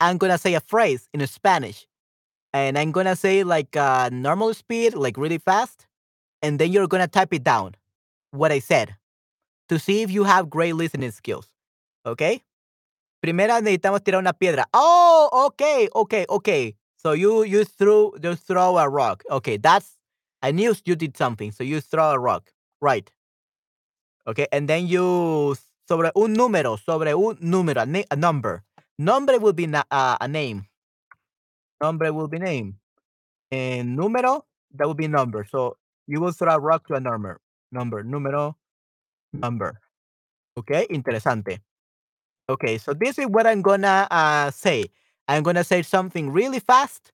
[0.00, 1.86] I'm gonna say a phrase in Spanish,
[2.56, 5.86] and I'm gonna say like uh, normal speed, like really fast,
[6.42, 7.74] and then you're gonna type it down,
[8.30, 8.96] what I said,
[9.68, 11.48] to see if you have great listening skills.
[12.04, 12.42] Okay.
[13.22, 14.64] Primero necesitamos tirar una piedra.
[14.72, 16.74] Oh, okay, okay, okay.
[16.96, 19.22] So you you threw you throw a rock.
[19.30, 19.98] Okay, that's
[20.42, 21.52] I knew you did something.
[21.52, 22.52] So you throw a rock.
[22.80, 23.10] Right.
[24.26, 25.56] Okay, and then you
[25.88, 28.62] sobre un número, sobre un número, a, a number.
[28.98, 30.66] Nombre will be na, uh, a name.
[31.80, 32.78] Nombre will be name.
[33.50, 34.42] And número,
[34.74, 35.46] that will be number.
[35.48, 37.40] So you will throw a rock to a number.
[37.72, 38.54] Number, número,
[39.32, 39.80] number.
[40.58, 41.58] Okay, interesante.
[42.48, 44.86] Okay, so this is what I'm gonna uh, say.
[45.28, 47.12] I'm gonna say something really fast,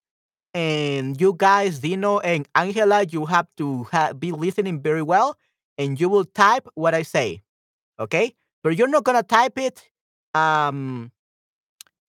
[0.53, 5.39] and you guys, Dino and Angela, you have to ha- be listening very well,
[5.79, 7.43] and you will type what I say.
[7.99, 9.89] Okay, but you're not gonna type it,
[10.35, 11.11] um,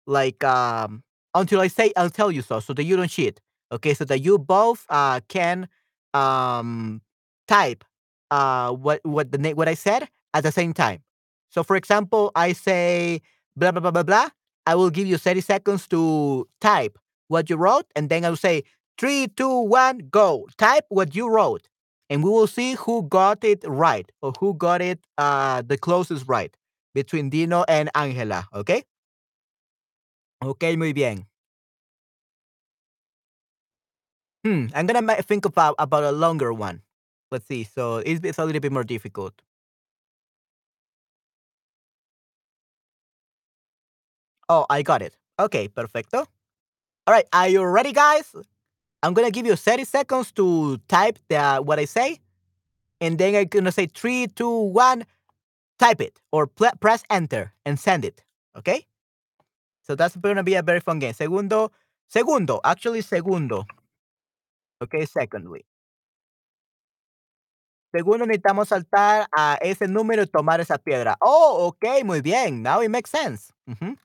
[0.06, 1.04] like um,
[1.36, 3.40] until I say I'll tell you so, so that you don't cheat.
[3.72, 5.68] Okay, so that you both uh can
[6.14, 7.02] um
[7.48, 7.84] type
[8.32, 11.02] uh what what the what I said at the same time.
[11.50, 13.22] So, for example, I say
[13.56, 14.30] blah, blah, blah, blah, blah.
[14.66, 18.64] I will give you 30 seconds to type what you wrote, and then I'll say
[18.98, 20.48] three, two, one, go.
[20.58, 21.68] Type what you wrote,
[22.10, 26.26] and we will see who got it right or who got it uh, the closest
[26.28, 26.56] right
[26.96, 28.48] between Dino and Angela.
[28.54, 28.84] Okay?
[30.44, 31.28] Okay, muy bien.
[34.44, 36.82] Hmm, I'm gonna think about about a longer one.
[37.32, 37.64] Let's see.
[37.64, 39.34] So it's, it's a little bit more difficult.
[44.50, 45.16] Oh, I got it.
[45.40, 46.20] Okay, perfecto.
[47.08, 48.34] All right, are you ready, guys?
[49.04, 52.20] I'm gonna give you 30 seconds to type the, what I say,
[53.02, 55.06] and then I'm gonna say three, two, one,
[55.80, 58.24] type it or press enter and send it.
[58.58, 58.88] Okay?
[59.84, 61.14] So that's gonna be a very fun game.
[61.14, 61.72] Segundo,
[62.08, 63.66] segundo, actually segundo.
[64.82, 65.66] Okay, secondly.
[67.94, 71.16] Segundo, necesitamos saltar a ese número y tomar esa piedra.
[71.22, 72.64] Oh, ok, muy bien.
[72.64, 73.54] Now it makes sense.
[73.68, 73.98] Uh -huh.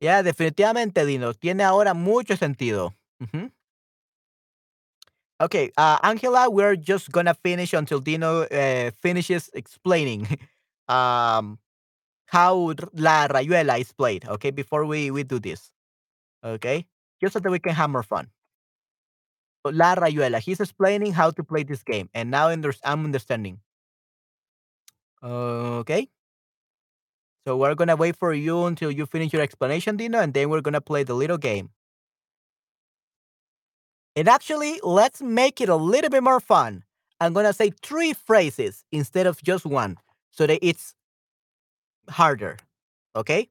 [0.00, 1.34] Ya, definitivamente, Dino.
[1.34, 2.94] Tiene ahora mucho sentido.
[3.20, 3.50] Ujú.
[5.40, 10.26] Okay, uh, Angela, we're just gonna finish until Dino uh, finishes explaining.
[10.88, 11.58] um,
[12.30, 15.72] how La Rayuela is played, okay, before we, we do this.
[16.44, 16.86] Okay?
[17.20, 18.28] Just so that we can have more fun.
[19.64, 23.58] La Rayuela, he's explaining how to play this game, and now I'm understanding.
[25.22, 26.08] Okay?
[27.46, 30.60] So we're gonna wait for you until you finish your explanation, Dino, and then we're
[30.60, 31.70] gonna play the little game.
[34.14, 36.84] And actually, let's make it a little bit more fun.
[37.18, 39.98] I'm gonna say three phrases instead of just one,
[40.30, 40.94] so that it's
[42.10, 42.56] harder.
[43.14, 43.48] Okay?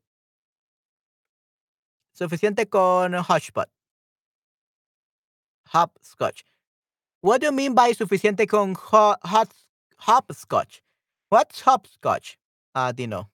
[2.20, 3.66] Suficiente con hotspot.
[5.68, 6.44] Hopscotch.
[7.22, 9.50] What do you mean by suficiente con ho hot
[9.98, 10.82] hopscotch?
[11.30, 12.38] What's hopscotch?
[12.76, 13.30] Uh, Dino.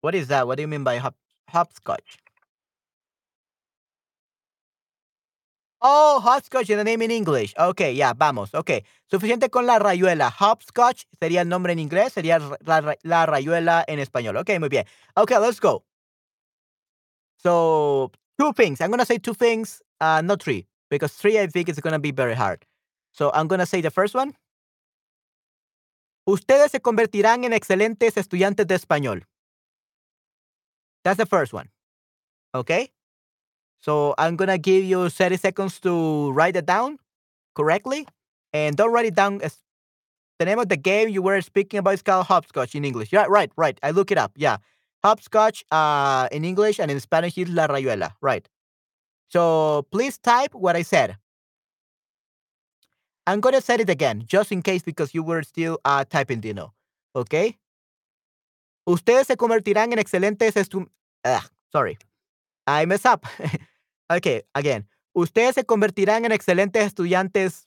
[0.00, 0.46] What is that?
[0.46, 1.14] What do you mean by hop
[1.48, 2.18] hopscotch?
[5.80, 7.54] Oh, hopscotch in the name in English.
[7.56, 8.52] Okay, yeah, vamos.
[8.52, 8.82] Okay.
[9.10, 10.30] Suficiente con la rayuela.
[10.30, 14.36] Hopscotch sería el nombre en inglés, sería la, la rayuela en español.
[14.38, 14.84] Okay, muy bien.
[15.16, 15.84] Okay, let's go.
[17.36, 18.80] So, two things.
[18.80, 21.92] I'm going to say two things, uh, not three, because three I think is going
[21.92, 22.66] to be very hard.
[23.12, 24.34] So, I'm going to say the first one.
[26.28, 29.22] Ustedes se convertirán en excelentes estudiantes de español.
[31.04, 31.70] That's the first one.
[32.54, 32.90] Okay?
[33.80, 36.98] So I'm going to give you 30 seconds to write it down
[37.54, 38.06] correctly.
[38.52, 39.40] And don't write it down.
[39.42, 39.58] As
[40.38, 43.12] the name of the game you were speaking about is called hopscotch in English.
[43.12, 43.78] Yeah, right, right.
[43.82, 44.32] I look it up.
[44.36, 44.58] Yeah.
[45.04, 48.12] Hopscotch uh, in English and in Spanish is la rayuela.
[48.20, 48.48] Right.
[49.28, 51.16] So please type what I said.
[53.26, 56.40] I'm going to say it again, just in case, because you were still uh, typing,
[56.40, 56.72] Dino.
[57.14, 57.58] Okay?
[58.86, 60.88] Ustedes se convertirán en excelentes estu...
[61.22, 61.98] Uh, sorry.
[62.68, 63.26] I mess up.
[64.10, 64.86] okay, again.
[65.14, 67.66] Ustedes se convertirán en excelentes estudiantes.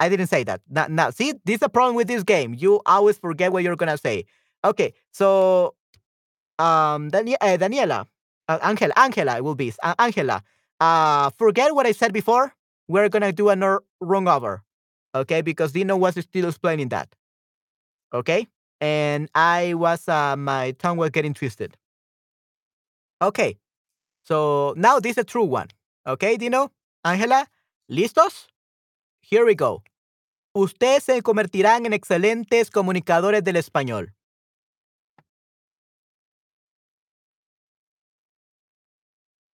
[0.00, 0.60] I didn't say that.
[0.68, 2.54] Now, now, see, this is a problem with this game.
[2.54, 4.26] You always forget what you're gonna say.
[4.64, 5.74] Okay, so
[6.58, 8.06] um, uh, Daniela,
[8.48, 10.42] uh, Angela, Angela will be uh, Angela.
[10.80, 12.54] Uh, forget what I said before.
[12.86, 14.62] We're gonna do another wrong over,
[15.14, 15.42] okay?
[15.42, 17.14] Because Dino was still explaining that,
[18.14, 18.46] okay?
[18.80, 21.76] And I was, uh, my tongue was getting twisted.
[23.20, 23.58] Okay.
[24.24, 25.68] So now this is a true one.
[26.06, 26.72] Okay, Dino?
[27.04, 27.46] Ángela,
[27.90, 28.48] ¿listos?
[29.20, 29.82] Here we go.
[30.54, 34.14] Ustedes se convertirán en excelentes comunicadores del español.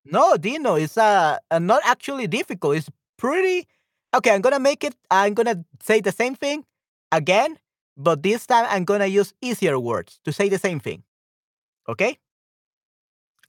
[0.04, 2.76] No, Dino, it's uh, uh, not actually difficult.
[2.76, 3.66] It's pretty.
[4.14, 4.94] Okay, I'm gonna make it.
[5.10, 6.64] I'm gonna say the same thing
[7.10, 7.58] again,
[7.96, 11.02] but this time I'm gonna use easier words to say the same thing.
[11.88, 12.18] Okay?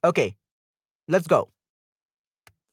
[0.04, 0.36] Okay,
[1.08, 1.50] let's go.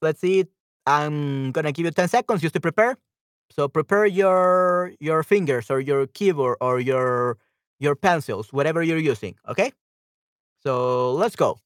[0.01, 0.45] Let's see.
[0.85, 2.97] I'm gonna give you 10 seconds just to prepare.
[3.49, 7.37] So prepare your your fingers or your keyboard or your
[7.79, 9.71] your pencils, whatever you're using, okay?
[10.63, 11.59] So let's go.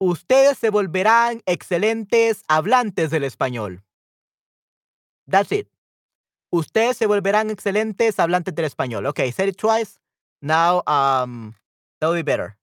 [0.00, 3.82] Ustedes se volverán excelentes hablantes del español.
[5.28, 5.68] That's it.
[6.50, 9.06] Ustedes se volverán excelentes hablantes del español.
[9.06, 10.00] Okay, said it twice.
[10.42, 11.54] Now, um,
[12.00, 12.56] that'll be better.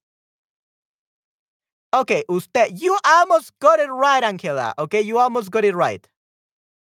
[1.94, 4.76] Okay, usted, you almost got it right, Angela.
[4.78, 6.08] Okay, you almost got it right.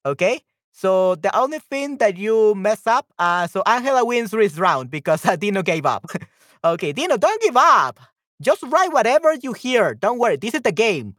[0.04, 0.42] Okay,
[0.72, 5.24] so the only thing that you mess up, uh, so Angela wins this round because
[5.26, 6.06] uh, Dino gave up.
[6.66, 8.00] okay, Dino, don't give up.
[8.42, 9.94] Just write whatever you hear.
[9.94, 11.16] Don't worry, this is the game.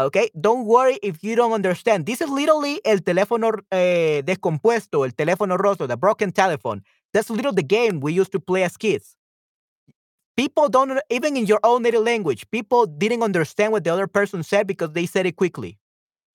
[0.00, 2.06] Okay, don't worry if you don't understand.
[2.06, 6.82] This is literally el teléfono eh, descompuesto, el teléfono roto, the broken telephone.
[7.12, 9.17] That's literally the game we used to play as kids
[10.38, 14.44] people don't even in your own native language people didn't understand what the other person
[14.44, 15.76] said because they said it quickly.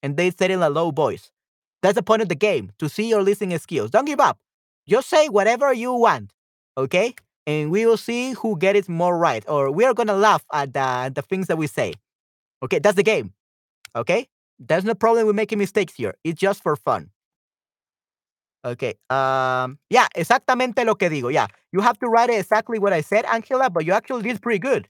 [0.04, 1.32] And they said it in a low voice.
[1.82, 3.92] That's the point of the game to see your listening skills.
[3.92, 4.38] Don't give up.
[4.86, 6.32] Just say whatever you want
[6.78, 7.16] okay?
[7.48, 10.74] And we will see who get it more right or we are gonna laugh at
[10.74, 11.94] the, the things that we say
[12.62, 12.80] okay?
[12.80, 13.32] That's the game
[13.96, 14.28] okay?
[14.60, 16.14] There's no problem with making mistakes here.
[16.26, 17.10] It's just for fun
[18.66, 18.96] Okay.
[19.10, 19.78] Um.
[19.90, 20.08] Yeah.
[20.16, 21.32] Exactamente lo que digo.
[21.32, 21.48] Yeah.
[21.72, 24.88] You have to write exactly what I said, Angela, but you actually did pretty good.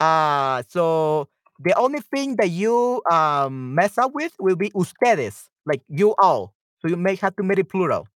[0.00, 0.62] Uh.
[0.68, 6.14] So the only thing that you um mess up with will be ustedes, like you
[6.22, 6.54] all.
[6.80, 8.08] So you may have to make it plural.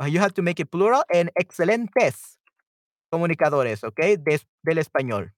[0.00, 2.38] Uh, you have to make it plural and excelentes
[3.12, 5.30] comunicadores, okay, Des, del español.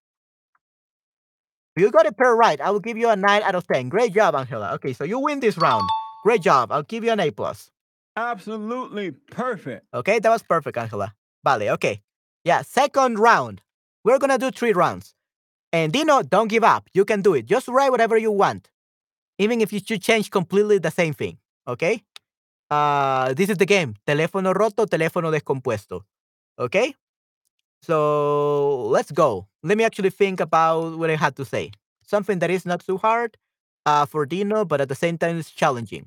[1.76, 2.60] You got it per right.
[2.60, 3.88] I will give you a nine out of ten.
[3.88, 4.72] Great job, Angela.
[4.74, 5.82] Okay, so you win this round.
[6.22, 6.70] Great job.
[6.70, 7.70] I'll give you an A plus.
[8.16, 9.86] Absolutely perfect.
[9.92, 11.14] Okay, that was perfect, Angela.
[11.44, 12.00] Vale, okay.
[12.44, 13.62] Yeah, second round.
[14.04, 15.14] We're gonna do three rounds.
[15.72, 16.88] And Dino, don't give up.
[16.94, 17.46] You can do it.
[17.46, 18.70] Just write whatever you want.
[19.38, 21.38] Even if you should change completely the same thing.
[21.66, 22.02] Okay?
[22.70, 23.96] Uh, this is the game.
[24.06, 26.02] Teléfono roto, teléfono descompuesto.
[26.58, 26.94] Okay?
[27.82, 29.48] So let's go.
[29.62, 31.72] Let me actually think about what I had to say.
[32.04, 33.36] Something that is not too hard
[33.84, 36.06] uh, for Dino, but at the same time it's challenging.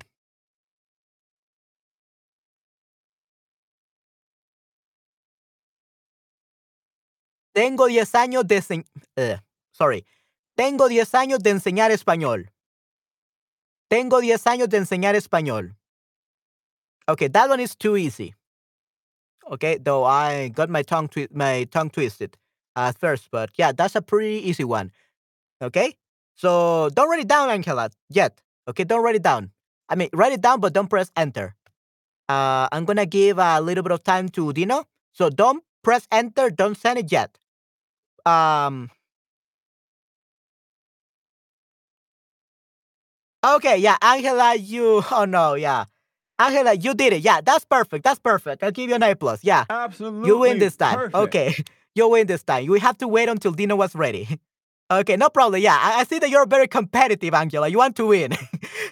[7.57, 8.85] Tengo 10 años de
[9.17, 9.37] uh,
[9.71, 10.05] sorry.
[10.55, 12.51] Tengo 10 años de enseñar español.
[13.89, 15.75] Tengo 10 años de enseñar español.
[17.07, 18.35] Okay, that one is too easy.
[19.49, 22.37] Okay, though I got my tongue twi- my tongue twisted
[22.75, 24.91] at first, but yeah, that's a pretty easy one.
[25.59, 25.95] Okay,
[26.35, 28.39] so don't write it down, Angela, yet.
[28.67, 29.49] Okay, don't write it down.
[29.89, 31.55] I mean, write it down, but don't press enter.
[32.29, 36.51] Uh, I'm gonna give a little bit of time to Dino, so don't press enter.
[36.51, 37.39] Don't send it yet.
[38.27, 38.89] Um.
[43.45, 45.03] Okay, yeah, Angela, you.
[45.11, 45.85] Oh no, yeah,
[46.39, 47.21] Angela, you did it.
[47.21, 48.03] Yeah, that's perfect.
[48.03, 48.63] That's perfect.
[48.63, 49.43] I'll give you an A plus.
[49.43, 50.27] Yeah, Absolutely.
[50.27, 50.95] you win this time.
[50.95, 51.15] Perfect.
[51.15, 51.53] Okay,
[51.95, 52.67] you win this time.
[52.67, 54.27] We have to wait until Dino was ready.
[54.89, 55.61] Okay, no problem.
[55.61, 57.67] Yeah, I, I see that you're very competitive, Angela.
[57.67, 58.31] You want to win.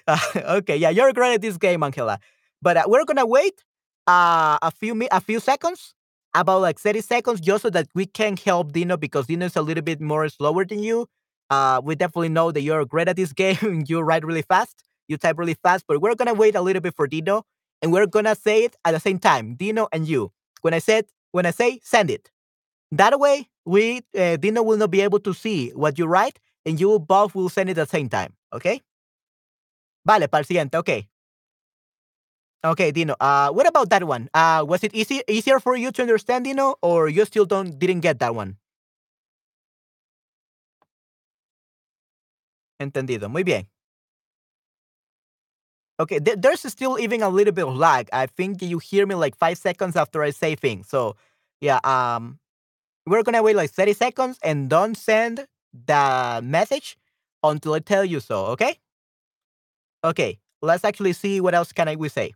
[0.08, 0.20] Uh,
[0.60, 2.20] okay, yeah, you're great at this game, Angela.
[2.62, 3.64] But uh, we're gonna wait
[4.08, 5.95] uh, a few mi- a few seconds,
[6.36, 9.62] about like 30 seconds, just so that we can help Dino because Dino is a
[9.62, 11.08] little bit more slower than you.
[11.50, 13.84] Uh, we definitely know that you're great at this game.
[13.88, 15.86] you write really fast, you type really fast.
[15.88, 17.44] But we're gonna wait a little bit for Dino,
[17.82, 20.32] and we're gonna say it at the same time, Dino and you.
[20.62, 22.30] When I said when I say send it,
[22.92, 26.80] that way we uh, Dino will not be able to see what you write, and
[26.80, 28.34] you both will send it at the same time.
[28.54, 28.82] Okay?
[30.06, 30.78] Vale, para el siguiente.
[30.78, 31.08] Okay.
[32.66, 33.16] Okay, Dino.
[33.20, 34.30] Uh, what about that one?
[34.34, 38.02] Uh, was it easy easier for you to understand, Dino, or you still don't didn't
[38.02, 38.58] get that one?
[42.80, 43.30] Entendido.
[43.30, 43.68] Muy bien.
[46.00, 48.10] Okay, th- there's still even a little bit of lag.
[48.12, 50.90] I think you hear me like five seconds after I say things.
[50.90, 51.16] So,
[51.62, 52.40] yeah, um,
[53.08, 56.98] we're gonna wait like 30 seconds and don't send the message
[57.44, 58.48] until I tell you so.
[58.58, 58.80] Okay?
[60.04, 60.40] Okay.
[60.62, 62.34] Let's actually see what else can I we say.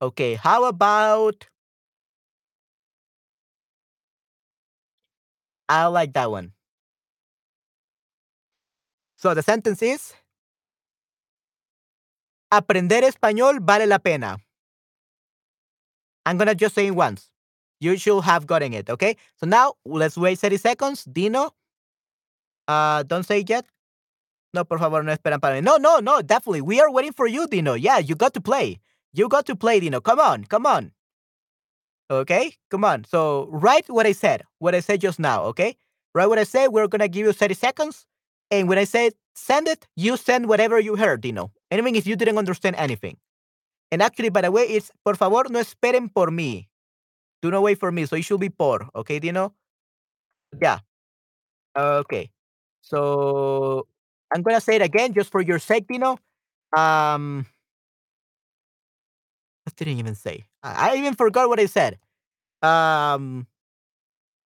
[0.00, 1.46] Okay, how about
[5.68, 6.52] I like that one.
[9.16, 10.14] So the sentence is
[12.50, 14.38] Aprender español vale la pena.
[16.24, 17.30] I'm gonna just say it once.
[17.80, 19.16] You should have gotten it, okay?
[19.36, 21.04] So now let's wait 30 seconds.
[21.04, 21.52] Dino,
[22.68, 23.66] uh, don't say it yet.
[24.54, 25.62] No, por favor, no esperan para mí.
[25.62, 26.62] No, no, no, definitely.
[26.62, 27.74] We are waiting for you, Dino.
[27.74, 28.80] Yeah, you got to play.
[29.16, 30.00] You got to play, Dino.
[30.00, 30.92] Come on, come on.
[32.10, 33.04] Okay, come on.
[33.04, 35.74] So write what I said, what I said just now, okay?
[36.14, 36.68] Write what I said.
[36.68, 38.06] We're gonna give you 30 seconds.
[38.50, 41.50] And when I say send it, you send whatever you heard, Dino.
[41.72, 43.16] Even if you didn't understand anything.
[43.90, 46.68] And actually, by the way, it's por favor no esperen por mí.
[47.40, 48.04] Do not wait for me.
[48.04, 49.54] So it should be por, okay, Dino?
[50.60, 50.80] Yeah.
[51.76, 52.30] Okay.
[52.82, 53.88] So
[54.32, 56.18] I'm gonna say it again just for your sake, Dino.
[56.76, 57.46] Um
[59.76, 60.44] didn't even say.
[60.62, 61.98] I, I even forgot what I said.
[62.62, 63.46] Um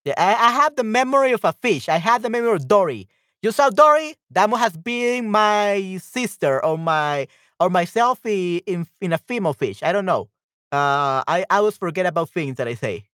[0.05, 1.89] yeah, I, I have the memory of a fish.
[1.89, 3.07] I have the memory of Dory.
[3.41, 4.15] You saw Dory?
[4.34, 7.28] Must have been my sister or my
[7.59, 9.84] or myself in in a female fish.
[9.84, 10.30] I don't know.
[10.71, 13.05] Uh I, I always forget about things that I say.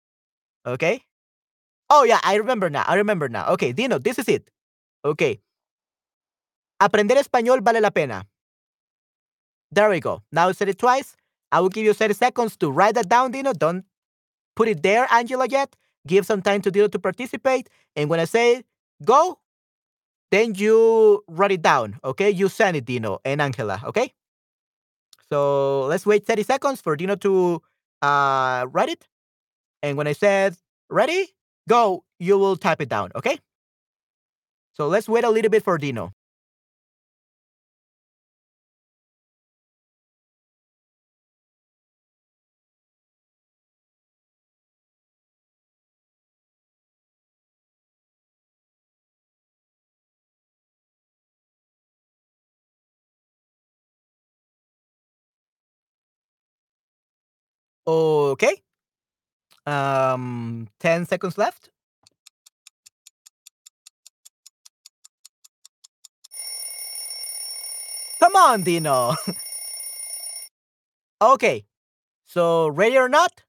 [0.66, 1.04] Okay?
[1.90, 2.84] Oh yeah, I remember now.
[2.88, 3.50] I remember now.
[3.54, 4.50] Okay, Dino, this is it.
[5.06, 5.42] Okay.
[6.80, 8.28] Aprender español vale la pena.
[9.72, 10.22] There we go.
[10.32, 11.16] Now I said it twice.
[11.54, 13.54] I will give you 30 seconds to write that down, Dino.
[13.54, 13.86] Don't
[14.56, 15.76] put it there, Angela, yet.
[16.08, 17.70] Give some time to Dino to participate.
[17.96, 18.64] And when I say
[19.06, 19.40] go,
[20.32, 22.00] then you write it down.
[22.04, 22.32] Okay?
[22.32, 23.80] You send it, Dino and Angela.
[23.86, 24.12] Okay?
[25.30, 27.62] So let's wait 30 seconds for Dino to
[28.02, 29.08] uh, write it.
[29.84, 30.58] And when I said
[30.90, 31.28] ready,
[31.70, 33.12] go, you will type it down.
[33.16, 33.38] Okay?
[34.74, 36.14] So let's wait a little bit for Dino.
[57.86, 58.62] Okay.
[59.66, 61.70] Um, 10 seconds left.
[68.20, 69.16] Come on, Dino.
[71.22, 71.66] okay.
[72.26, 73.44] So, ready or not?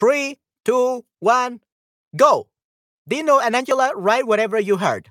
[0.00, 1.60] Three, two, one,
[2.16, 2.48] go.
[3.06, 5.10] Dino and Angela, write whatever you heard.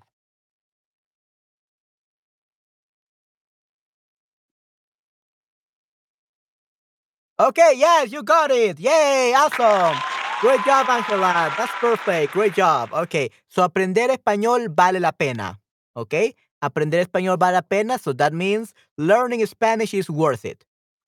[7.40, 8.80] Okay, yes, you got it.
[8.80, 9.98] Yay, awesome.
[10.40, 11.54] Great job, Angela.
[11.58, 12.34] That's perfect.
[12.34, 12.94] Great job.
[12.94, 15.58] Okay, so aprender español vale la pena.
[15.98, 17.98] Okay, aprender español vale la pena.
[17.98, 20.64] So that means learning Spanish is worth it.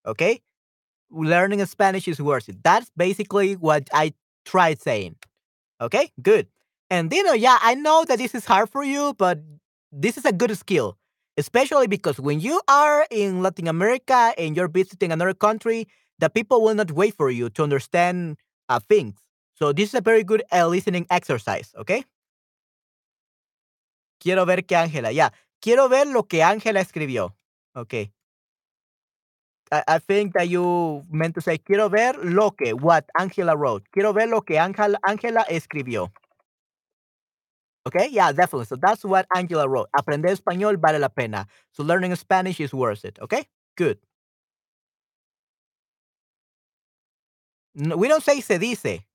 [0.07, 0.41] Okay,
[1.11, 2.63] learning Spanish is worth it.
[2.63, 4.13] That's basically what I
[4.45, 5.17] tried saying.
[5.79, 6.47] Okay, good.
[6.89, 9.39] And know, yeah, I know that this is hard for you, but
[9.91, 10.97] this is a good skill,
[11.37, 15.87] especially because when you are in Latin America and you're visiting another country,
[16.19, 18.37] the people will not wait for you to understand
[18.69, 19.15] uh, things.
[19.53, 22.03] So this is a very good uh, listening exercise, okay?
[24.19, 25.29] Quiero ver que Ángela, yeah.
[25.61, 27.33] Quiero ver lo que Ángela escribió.
[27.75, 28.11] Okay.
[29.71, 33.83] I, I think that you meant to say, quiero ver lo que, what Angela wrote.
[33.91, 36.11] Quiero ver lo que Ángela, Ángela escribió.
[37.87, 38.65] Okay, yeah, definitely.
[38.65, 39.89] So that's what Angela wrote.
[39.95, 41.47] Aprender español vale la pena.
[41.71, 43.19] So learning Spanish is worth it.
[43.21, 43.45] Okay,
[43.77, 43.99] good.
[47.75, 49.05] We don't say se dice.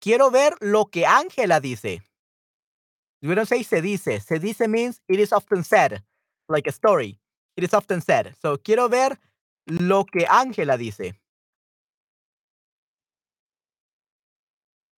[0.00, 2.02] Quiero ver lo que Angela dice.
[3.22, 4.20] We don't say se dice.
[4.20, 6.02] Se dice means it is often said,
[6.48, 7.18] like a story.
[7.56, 8.34] It is often said.
[8.42, 9.18] So quiero ver
[9.66, 11.14] lo que Angela dice.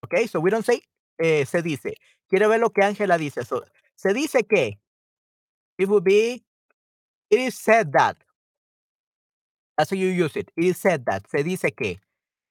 [0.04, 0.80] Okay, so we don't say
[1.18, 1.94] eh, se dice.
[2.28, 3.44] Quiero ver lo que Ángela dice.
[3.44, 3.62] So,
[3.96, 4.78] se dice que.
[5.78, 6.42] It would be,
[7.30, 8.16] it is said that.
[9.76, 10.50] That's how you use it.
[10.56, 11.28] It is said that.
[11.28, 12.00] Se dice que.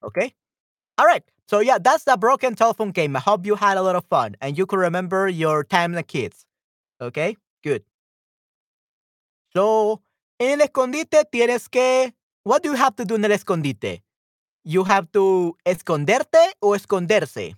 [0.06, 0.34] Okay?
[0.97, 1.24] All right.
[1.47, 3.16] So, yeah, that's the broken telephone game.
[3.16, 6.03] I hope you had a lot of fun and you could remember your time the
[6.03, 6.45] kids.
[7.01, 7.38] Okay?
[7.64, 7.84] Good.
[9.56, 10.01] So,
[10.39, 12.14] en el escondite tienes que.
[12.43, 14.01] What do you have to do en el escondite?
[14.64, 17.56] You have to esconderte o esconderse.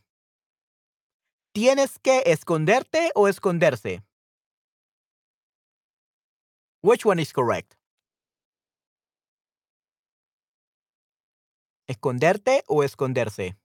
[1.54, 4.02] ¿Tienes que esconderte o esconderse?
[6.82, 7.77] Which one is correct?
[11.90, 13.56] ¿Esconderte o esconderse?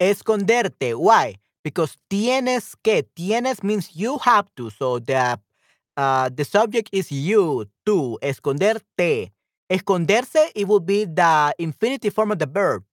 [0.00, 0.94] Esconderte.
[0.94, 1.40] Why?
[1.64, 3.02] Because tienes que.
[3.02, 4.70] Tienes means you have to.
[4.70, 5.40] So the
[5.98, 8.18] uh, the subject is you, tú.
[8.22, 9.32] Esconderte.
[9.68, 12.84] Esconderse, it would be the infinitive form of the verb.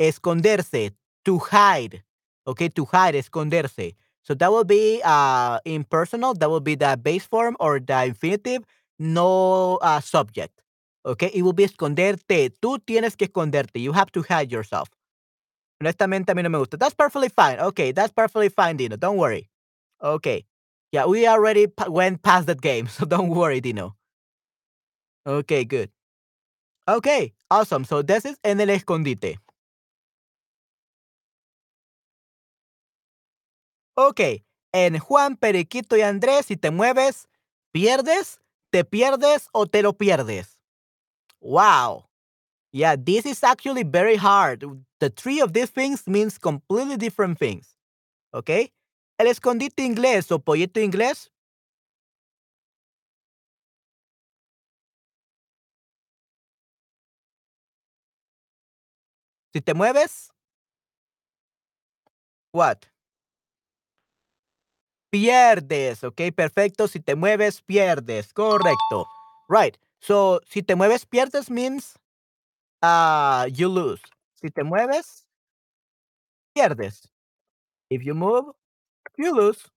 [0.00, 0.90] Esconderse.
[1.26, 2.02] To hide.
[2.46, 3.94] Okay, to hide, esconderse.
[4.22, 6.34] So that will be uh, impersonal.
[6.34, 8.64] That will be the base form or the infinitive,
[8.98, 10.62] no uh, subject.
[11.06, 12.50] Okay, it will be esconderte.
[12.62, 13.80] Tú tienes que esconderte.
[13.80, 14.88] You have to hide yourself.
[15.80, 16.78] Honestamente, a mí no me gusta.
[16.78, 17.60] That's perfectly fine.
[17.60, 18.96] Okay, that's perfectly fine, Dino.
[18.96, 19.50] Don't worry.
[20.02, 20.44] Okay.
[20.94, 23.96] Yeah, we already went past that game, so don't worry, Dino.
[25.26, 25.90] Okay, good.
[26.86, 27.84] Okay, awesome.
[27.84, 29.38] So this is en el escondite.
[33.96, 37.26] Ok, en Juan, Periquito y Andrés, si te mueves,
[37.72, 38.38] pierdes,
[38.70, 40.56] te pierdes o te lo pierdes.
[41.40, 42.04] Wow.
[42.72, 44.64] Yeah, this is actually very hard.
[45.00, 47.74] The three of these things means completely different things.
[48.32, 48.70] Okay?
[49.18, 51.30] El escondite inglés o pollito inglés.
[59.52, 60.32] Si te mueves.
[62.52, 62.86] What?
[65.10, 66.88] Pierdes, ok, perfecto.
[66.88, 68.32] Si te mueves, pierdes.
[68.32, 69.06] Correcto.
[69.48, 69.76] Right.
[70.00, 71.94] So, si te mueves, pierdes means
[72.82, 74.02] uh, you lose.
[74.34, 75.24] Si te mueves,
[76.52, 77.08] pierdes.
[77.90, 78.54] If you move,
[79.18, 79.70] you lose.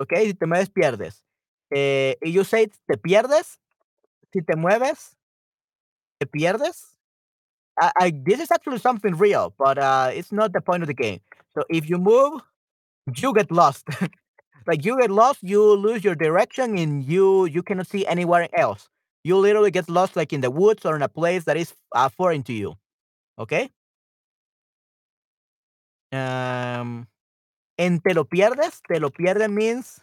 [0.00, 1.24] Ok, si te mueves, pierdes.
[1.70, 3.60] Eh, y you say, ¿te pierdes?
[4.32, 5.16] Si te mueves,
[6.18, 6.98] ¿te pierdes?
[7.80, 10.94] I, I, this is actually something real, but uh, it's not the point of the
[10.94, 11.20] game.
[11.54, 12.40] So if you move,
[13.16, 13.86] you get lost.
[14.66, 18.88] like you get lost, you lose your direction, and you you cannot see anywhere else.
[19.24, 22.08] You literally get lost, like in the woods or in a place that is uh,
[22.08, 22.76] foreign to you.
[23.38, 23.70] Okay.
[26.12, 27.06] Um,
[27.78, 30.00] en te lo pierdes, te lo pierdes means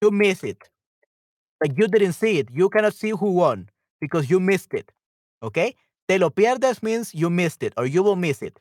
[0.00, 0.58] you miss it.
[1.62, 2.48] Like you didn't see it.
[2.50, 3.68] You cannot see who won
[4.00, 4.90] because you missed it.
[5.42, 5.76] Okay?
[6.08, 8.58] Te lo pierdes means you missed it or you will miss it.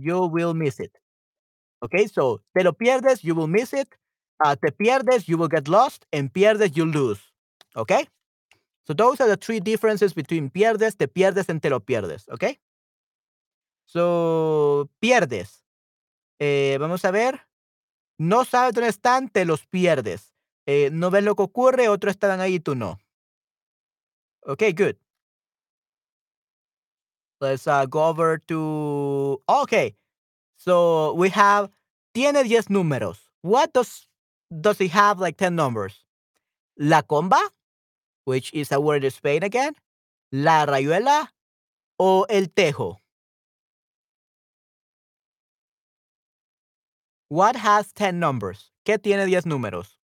[0.00, 0.98] You will miss it.
[1.82, 2.06] Okay?
[2.06, 3.88] So, te lo pierdes, you will miss it.
[4.44, 6.06] Uh, te pierdes, you will get lost.
[6.12, 7.20] And pierdes, you lose.
[7.76, 8.06] Okay?
[8.86, 12.28] So, those are the three differences between pierdes, te pierdes, and te lo pierdes.
[12.30, 12.58] Okay?
[13.86, 15.61] So, pierdes.
[16.44, 17.40] Eh, vamos a ver.
[18.18, 20.34] no sabes dónde están, te los pierdes.
[20.66, 22.98] Eh, no ves lo que ocurre, otros están ahí y tú no.
[24.44, 24.96] Okay, good.
[27.40, 29.40] Let's uh, go over to.
[29.46, 29.94] Okay,
[30.56, 31.70] so we have.
[32.12, 33.30] Tiene 10 números.
[33.42, 34.08] What does
[34.50, 36.04] does it have like 10 numbers?
[36.76, 37.40] La comba,
[38.24, 39.74] which is a word in Spain again.
[40.32, 41.28] La rayuela
[41.98, 43.01] o el tejo.
[47.32, 48.74] What has 10 numbers?
[48.84, 50.01] ¿Qué tiene 10 números?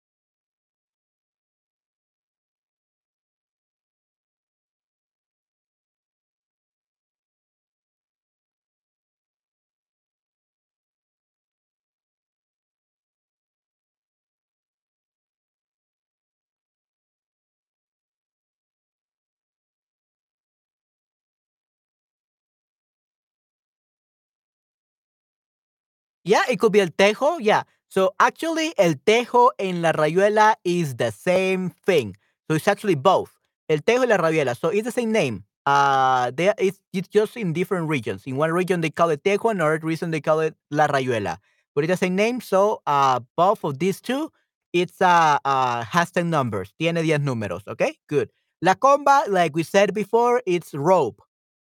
[26.27, 27.39] Yeah, it could be el tejo.
[27.41, 27.63] Yeah.
[27.89, 32.17] So actually, el tejo en la rayuela is the same thing.
[32.49, 33.31] So it's actually both.
[33.69, 34.57] El tejo y la rayuela.
[34.57, 35.45] So it's the same name.
[35.65, 38.25] Uh, they, it's, it's just in different regions.
[38.27, 41.39] In one region they call it tejo, in another region they call it la rayuela.
[41.77, 42.41] But it's the same name.
[42.41, 44.33] So uh, both of these two,
[44.73, 46.75] it's uh, uh has 10 numbers.
[46.81, 47.69] Tiene 10 números.
[47.69, 48.31] Okay, good.
[48.63, 51.23] La comba, like we said before, it's rope.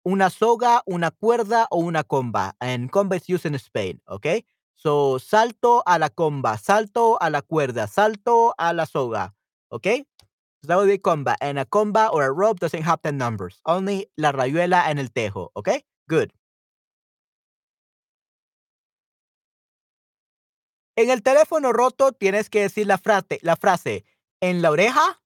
[0.09, 2.55] Una soga, una cuerda o una comba.
[2.59, 4.01] And comba is used in Spain.
[4.07, 4.43] Okay.
[4.75, 9.35] So salto a la comba, salto a la cuerda, salto a la soga.
[9.69, 10.07] Okay.
[10.61, 11.35] So that would be comba.
[11.41, 13.61] And a comba or a rope doesn't have 10 numbers.
[13.67, 15.51] Only la rayuela and el tejo.
[15.55, 15.83] Okay.
[16.07, 16.31] Good.
[20.95, 24.05] En el teléfono roto tienes que decir la frase, la frase
[24.41, 25.21] en la oreja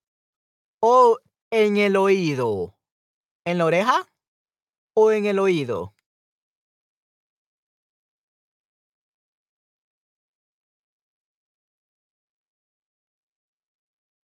[0.80, 1.18] o
[1.50, 2.76] en el oído.
[3.46, 4.06] ¿En la oreja
[4.94, 5.94] o en el oído?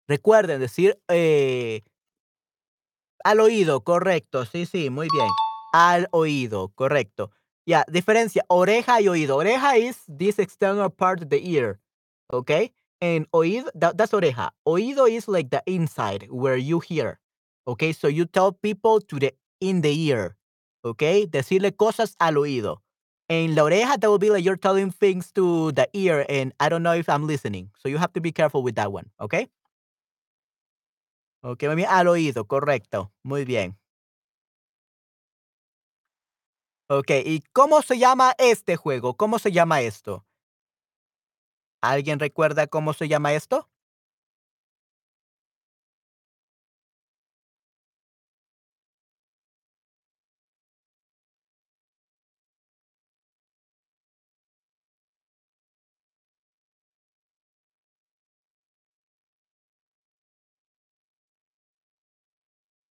[0.08, 1.82] Recuerden decir eh,
[3.24, 4.44] al oído, correcto.
[4.46, 5.28] Sí, sí, muy bien.
[5.72, 7.30] Al oído, correcto.
[7.66, 9.36] Ya, diferencia, oreja y oído.
[9.36, 11.80] Oreja is this external part of the ear,
[12.32, 12.72] okay?
[13.00, 14.54] And oído, that, that's oreja.
[14.66, 17.20] Oído is like the inside where you hear,
[17.66, 17.92] okay?
[17.92, 20.37] So you tell people to the in the ear,
[20.90, 21.26] okay?
[21.26, 22.82] Decirle cosas al oído.
[23.28, 26.68] En la oreja, that will be like you're telling things to the ear, and I
[26.70, 27.70] don't know if I'm listening.
[27.78, 29.48] So you have to be careful with that one, okay?
[31.42, 31.84] Ok, muy.
[31.84, 33.12] Al oído, correcto.
[33.22, 33.76] Muy bien.
[36.90, 39.14] Ok, ¿y cómo se llama este juego?
[39.14, 40.24] ¿Cómo se llama esto?
[41.82, 43.68] ¿Alguien recuerda cómo se llama esto?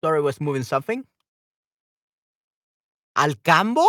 [0.04, 1.02] Sorry, was moving something.
[3.16, 3.86] ¿Al cambo?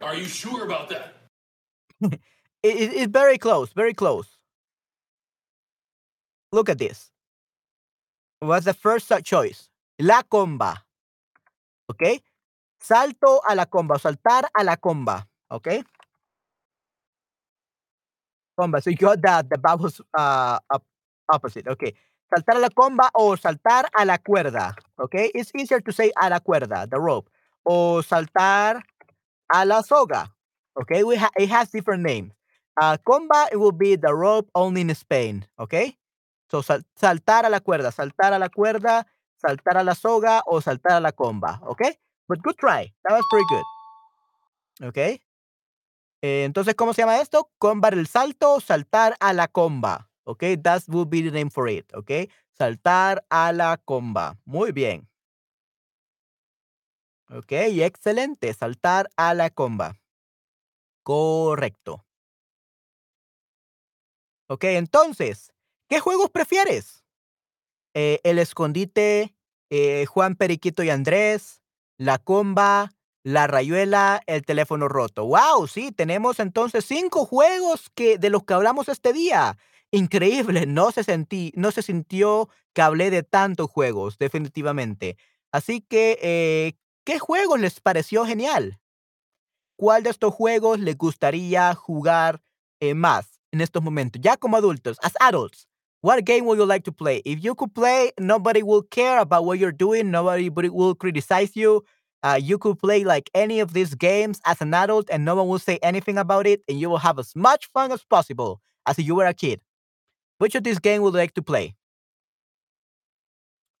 [0.00, 1.12] Are you sure about that?
[2.00, 2.18] it,
[2.62, 4.38] it, it's very close, very close.
[6.50, 7.10] Look at this.
[8.38, 9.68] What's the first choice?
[9.98, 10.78] La comba.
[11.90, 12.20] Okay?
[12.80, 15.26] Salto a la comba, saltar a la comba.
[15.52, 15.82] Okay?
[18.58, 18.82] Comba.
[18.82, 20.58] So you got that the vowels uh,
[21.28, 21.68] opposite.
[21.68, 21.94] Okay.
[22.34, 24.74] Saltar a la comba o saltar a la cuerda.
[24.98, 25.30] Okay.
[25.34, 27.28] It's easier to say a la cuerda, the rope.
[27.64, 28.82] O saltar
[29.52, 30.32] a la soga.
[30.80, 31.04] Okay.
[31.04, 32.32] We ha it has different names.
[32.80, 35.46] Uh, comba, it will be the rope only in Spain.
[35.58, 35.96] Okay.
[36.50, 39.06] So sal saltar a la cuerda, saltar a la cuerda,
[39.44, 41.60] saltar a la soga o saltar a la comba.
[41.68, 41.98] Okay.
[42.28, 42.92] But good try.
[43.04, 43.64] That was pretty good.
[44.88, 45.20] Okay.
[46.22, 47.50] Entonces, ¿cómo se llama esto?
[47.58, 50.08] Comba el salto, saltar a la comba.
[50.26, 51.86] Okay, that would be the name for it.
[51.94, 54.38] Okay, saltar a la comba.
[54.44, 55.08] Muy bien.
[57.30, 58.52] Ok, excelente.
[58.54, 59.96] Saltar a la comba.
[61.02, 62.04] Correcto.
[64.48, 65.52] Ok, entonces,
[65.88, 67.04] ¿qué juegos prefieres?
[67.94, 69.34] Eh, el escondite,
[69.70, 71.62] eh, Juan Periquito y Andrés,
[71.96, 75.26] la comba, la rayuela, el teléfono roto.
[75.26, 75.66] ¡Wow!
[75.66, 79.56] Sí, tenemos entonces cinco juegos que, de los que hablamos este día.
[79.94, 85.16] Increíble, no se, sentí, no se sintió que hablé de tantos juegos, definitivamente.
[85.52, 86.72] Así que, eh,
[87.04, 88.80] ¿qué juegos les pareció genial?
[89.76, 92.42] ¿Cuál de estos juegos les gustaría jugar
[92.80, 94.20] eh, más en estos momentos?
[94.20, 95.68] Ya como adultos, as adults,
[96.02, 97.22] what game would you like to play?
[97.24, 101.84] If you could play, nobody will care about what you're doing, nobody will criticize you.
[102.24, 105.46] Uh, you could play like any of these games as an adult and no one
[105.46, 108.98] will say anything about it, and you will have as much fun as possible as
[108.98, 109.60] if you were a kid.
[110.38, 111.76] Which of these games would you like to play?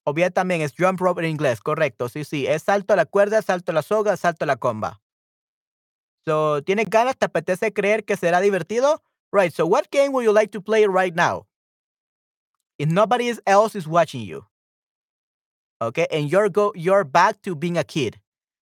[0.06, 2.08] O bien también es jump rope en inglés, correcto.
[2.08, 2.46] Sí, sí.
[2.46, 5.00] Es salto a la cuerda, salto a la soga, salto a la comba.
[6.26, 7.16] So, ¿tienes ganas?
[7.16, 9.02] ¿Te apetece creer que será divertido?
[9.32, 9.52] Right.
[9.52, 11.46] So, what game would you like to play right now?
[12.78, 14.44] If nobody else is watching you.
[15.82, 18.18] Okay, and you're go you're back to being a kid.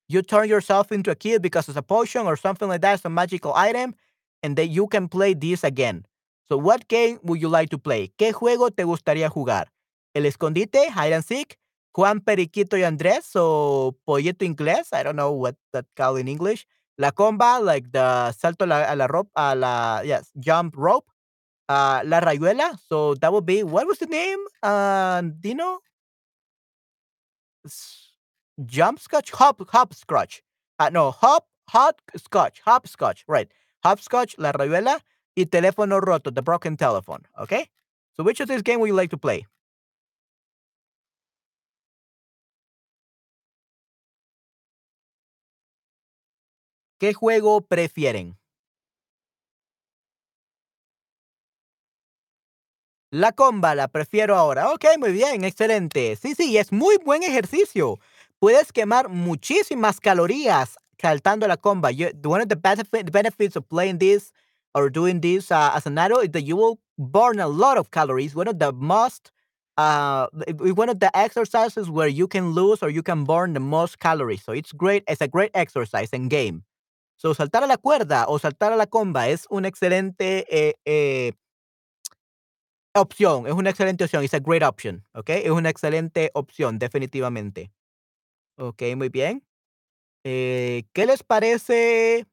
[0.08, 3.14] You turn yourself into a kid because it's a potion or something like that, some
[3.14, 3.94] magical item,
[4.42, 6.04] and then you can play this again.
[6.52, 8.12] So, what game would you like to play?
[8.18, 9.72] ¿Qué juego te gustaría jugar?
[10.12, 11.56] El escondite, hide and seek,
[11.92, 14.92] Juan Periquito y Andrés, o pollito inglés.
[14.92, 16.66] I don't know what that called in English.
[16.98, 21.06] La comba, like the salto a la, a la rope, a la yes, jump rope.
[21.70, 22.78] Uh, la rayuela.
[22.86, 24.44] So that would be what was the name?
[25.40, 25.78] Dino.
[28.66, 30.42] Jump scotch, hop, hopscotch.
[30.78, 33.24] Uh, no, hop, hot scotch, hopscotch.
[33.26, 33.50] Right,
[33.82, 35.00] hopscotch, la rayuela,
[35.34, 37.26] y teléfono roto, the broken telephone.
[37.38, 37.68] Okay.
[38.16, 39.46] So which of this game would you like to play?
[46.98, 48.36] ¿Qué juego prefieren?
[53.10, 54.70] La comba la prefiero ahora.
[54.72, 56.16] Ok, muy bien, excelente.
[56.16, 57.98] Sí, sí, es muy buen ejercicio.
[58.38, 61.90] Puedes quemar muchísimas calorías saltando la comba.
[62.24, 64.32] One of the benefit, benefits of playing this
[64.74, 67.90] or doing this uh, as an adult is that you will burn a lot of
[67.90, 68.34] calories.
[68.34, 69.30] One of the most,
[69.76, 70.26] uh,
[70.58, 74.42] one of the exercises where you can lose or you can burn the most calories.
[74.42, 75.04] So it's great.
[75.08, 76.64] It's a great exercise and game.
[77.16, 81.32] So saltar a la cuerda o saltar a la comba es una excelente eh, eh,
[82.94, 85.30] opción, es una excelente opción, it's a great option, ¿ok?
[85.30, 87.70] Es una excelente opción, definitivamente.
[88.58, 89.44] Ok, muy bien.
[90.24, 92.26] Eh, ¿Qué les parece?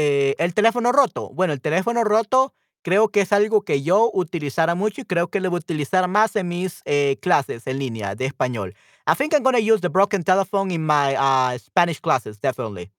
[0.00, 1.30] Eh, el teléfono roto.
[1.30, 5.40] Bueno, el teléfono roto creo que es algo que yo utilizara mucho y creo que
[5.40, 8.76] lo voy a utilizar más en mis eh, clases en línea de español.
[9.08, 12.92] I think I'm going to use the broken telephone in my uh, Spanish classes, definitely.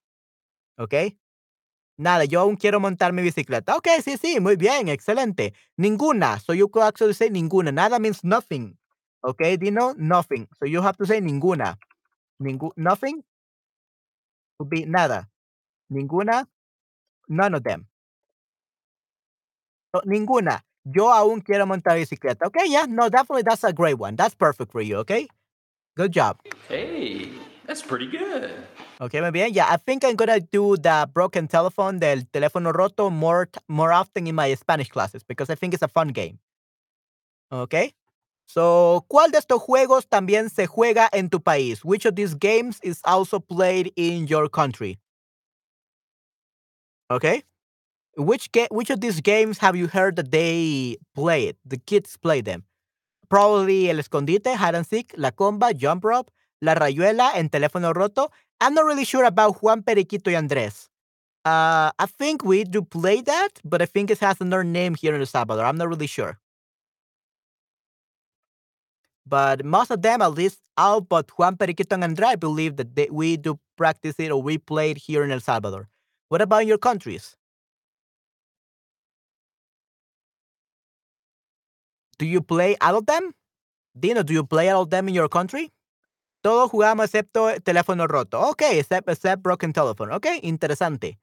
[0.78, 1.16] ¿Ok?
[1.98, 3.78] Nada, yo aún quiero montar mi bicicleta.
[3.78, 5.54] Ok, sí, sí, muy bien, excelente.
[5.78, 6.38] Ninguna.
[6.42, 7.72] So you could actually say ninguna.
[7.72, 8.78] Nada means nothing.
[9.22, 10.50] Ok, Dino, nothing.
[10.60, 11.78] So you have to say ninguna.
[12.42, 13.24] Ningu nothing
[14.68, 15.30] be nada.
[15.90, 16.46] Ninguna,
[17.30, 17.88] none of them.
[19.96, 20.62] So, ninguna.
[20.86, 22.48] Yo aún quiero montar bicicleta.
[22.48, 24.16] Okay, yeah, no, definitely that's a great one.
[24.16, 25.28] That's perfect for you, okay?
[25.96, 26.38] Good job.
[26.68, 27.30] Hey,
[27.66, 28.52] that's pretty good.
[29.02, 29.54] Okay, muy bien.
[29.54, 33.92] Yeah, I think I'm gonna do the broken telephone, del teléfono roto, more t- more
[33.94, 36.40] often in my Spanish classes because I think it's a fun game.
[37.52, 37.94] Okay.
[38.46, 41.86] So, ¿cuál de estos juegos también se juega en tu país?
[41.86, 44.98] Which of these games is also played in your country?
[47.12, 47.44] Okay.
[48.18, 51.58] Which ga- which of these games have you heard that they play it?
[51.66, 52.66] The kids play them.
[53.30, 56.32] Probably el escondite, hide and seek, la comba, jump rope,
[56.62, 58.30] la rayuela, en teléfono roto.
[58.62, 60.90] I'm not really sure about Juan Periquito y Andrés.
[61.46, 65.16] Uh, I think we do play that, but I think it has another name here
[65.16, 65.66] in El Salvador.
[65.66, 66.40] I'm not really sure.
[69.26, 72.96] But most of them, at least all but Juan Periquito and Andrés, I believe that
[72.96, 75.88] they, we do practice it or we play it here in El Salvador.
[76.30, 77.36] What about your countries?
[82.20, 83.34] Do you play all of them?
[84.00, 85.72] Dino, do you play all of them in your country?
[86.44, 88.40] Todos jugamos excepto teléfono roto.
[88.40, 90.12] Ok, except, except broken telephone.
[90.14, 91.20] Ok, interesante.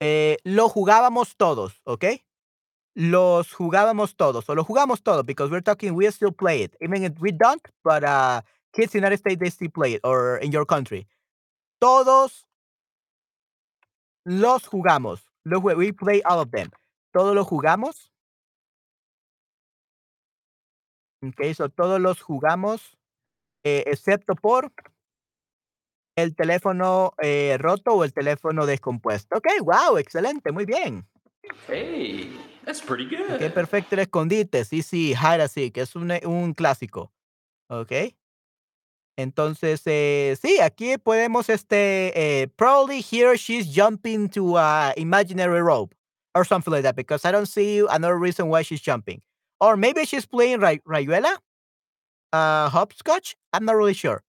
[0.00, 2.04] Eh, lo jugábamos todos, ok?
[2.94, 6.74] Los jugábamos todos, o lo jugamos todos, because we're talking, we still play it.
[6.80, 8.42] Even if we don't, but uh,
[8.72, 11.06] kids in the United States, they still play it, or in your country.
[11.80, 12.44] Todos
[14.24, 15.26] los jugamos.
[15.44, 16.70] Los we play all of them.
[17.12, 18.12] Todos los jugamos.
[21.22, 22.96] Ok, so todos los jugamos,
[23.62, 24.72] eh, excepto por
[26.16, 29.36] el teléfono eh, roto o el teléfono descompuesto.
[29.36, 31.06] Ok, wow, excelente, muy bien.
[31.68, 33.34] Hey, that's pretty good.
[33.34, 34.64] Ok, perfecto el escondite.
[34.64, 37.12] Sí, sí, hide and seek, es un, un clásico.
[37.68, 37.92] Ok.
[39.20, 45.94] Entonces, eh, sí, aquí podemos, este, eh, probably here she's jumping to a imaginary rope
[46.34, 49.22] or something like that because I don't see another reason why she's jumping.
[49.60, 51.36] Or maybe she's playing Ray- Rayuela,
[52.32, 53.36] uh, hopscotch.
[53.52, 54.22] I'm not really sure.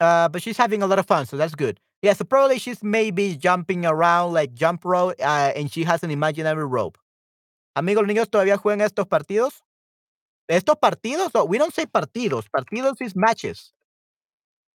[0.00, 1.78] Uh, but she's having a lot of fun, so that's good.
[2.02, 6.10] Yeah, so probably she's maybe jumping around like jump rope, uh, and she has an
[6.10, 6.96] imaginary rope.
[7.76, 9.62] Amigos, ¿los niños todavía juegan estos partidos?
[10.50, 12.46] Estos partidos, we don't say partidos.
[12.50, 13.72] Partidos is matches.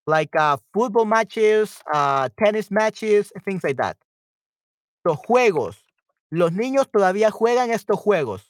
[0.07, 3.97] Like uh, football matches, uh, tennis matches, things like that.
[5.07, 5.77] Los juegos.
[6.31, 8.43] Los niños todavía juegan estos juegos.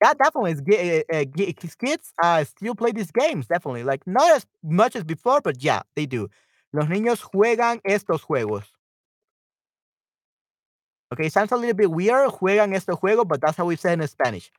[0.00, 1.02] Yeah, definitely.
[1.12, 1.24] Uh, uh,
[1.78, 3.82] kids uh, still play these games, definitely.
[3.82, 6.28] Like, not as much as before, but yeah, they do.
[6.72, 8.64] Los niños juegan estos juegos.
[11.12, 14.00] Okay, sounds a little bit weird, juegan estos juegos, but that's how we say it
[14.00, 14.50] in Spanish.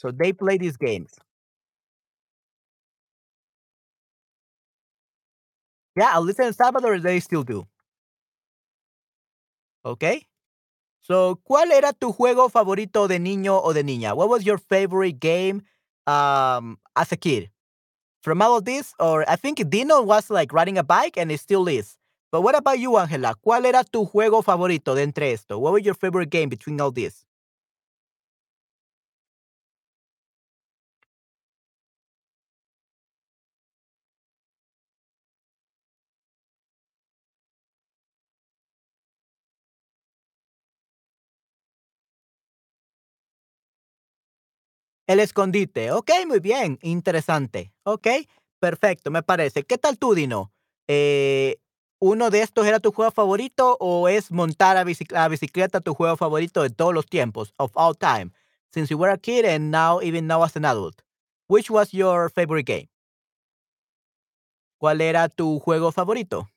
[0.00, 1.12] So they play these games.
[5.96, 7.66] Yeah, at least in Salvador they still do.
[9.84, 10.26] Okay.
[11.00, 14.14] So, ¿cuál era tu juego favorito de niño o de niña?
[14.14, 15.62] What was your favorite game
[16.06, 17.50] um, as a kid?
[18.22, 21.40] From all of this, or I think Dino was like riding a bike and it
[21.40, 21.96] still is.
[22.32, 23.34] But what about you, Angela?
[23.46, 25.58] ¿Cuál era tu juego favorito de entre esto?
[25.58, 27.24] What was your favorite game between all this?
[45.10, 45.90] El escondite.
[45.90, 46.78] Ok, muy bien.
[46.82, 47.72] Interesante.
[47.82, 48.06] Ok,
[48.60, 49.64] perfecto, me parece.
[49.64, 50.52] ¿Qué tal tú, Dino?
[50.86, 51.56] Eh,
[51.98, 56.62] ¿Uno de estos era tu juego favorito o es montar a, bicicleta tu juego favorito
[56.62, 58.30] de todos los tiempos, of all time,
[58.72, 61.02] since you were a kid and now even now as an adult?
[61.48, 62.88] Which was your favorite game?
[64.78, 66.48] ¿Cuál era tu juego favorito?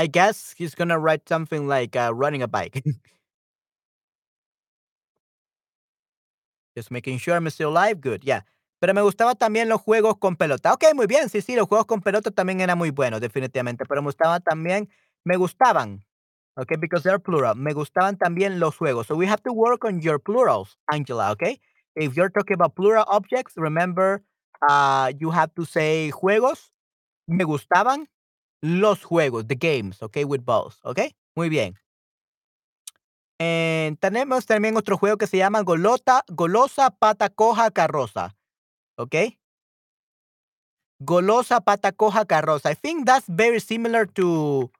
[0.00, 2.82] I guess he's gonna write something like uh, running a bike.
[6.76, 8.42] Just making sure I'm still alive, good, yeah.
[8.80, 10.72] Pero me gustaba también los juegos con pelota.
[10.72, 13.84] Ok, muy bien, sí, sí, los juegos con pelota también eran muy buenos, definitivamente.
[13.86, 14.88] Pero me gustaba también,
[15.24, 16.04] me gustaban,
[16.56, 17.56] ok, because they're plural.
[17.56, 19.06] Me gustaban también los juegos.
[19.06, 21.60] So we have to work on your plurals, Angela, okay?
[21.96, 24.22] If you're talking about plural objects, remember,
[24.68, 26.70] uh, you have to say juegos.
[27.28, 28.08] Me gustaban,
[28.60, 30.18] los juegos, the games, ¿ok?
[30.26, 31.00] With balls, ¿ok?
[31.34, 31.74] Muy bien.
[33.38, 38.36] Eh, tenemos también otro juego que se llama Golota, Golosa, Pata Coja, Carroza,
[38.96, 39.14] ¿ok?
[40.98, 42.70] Golosa, Pata Coja, Carroza.
[42.70, 44.70] I think that's very similar to,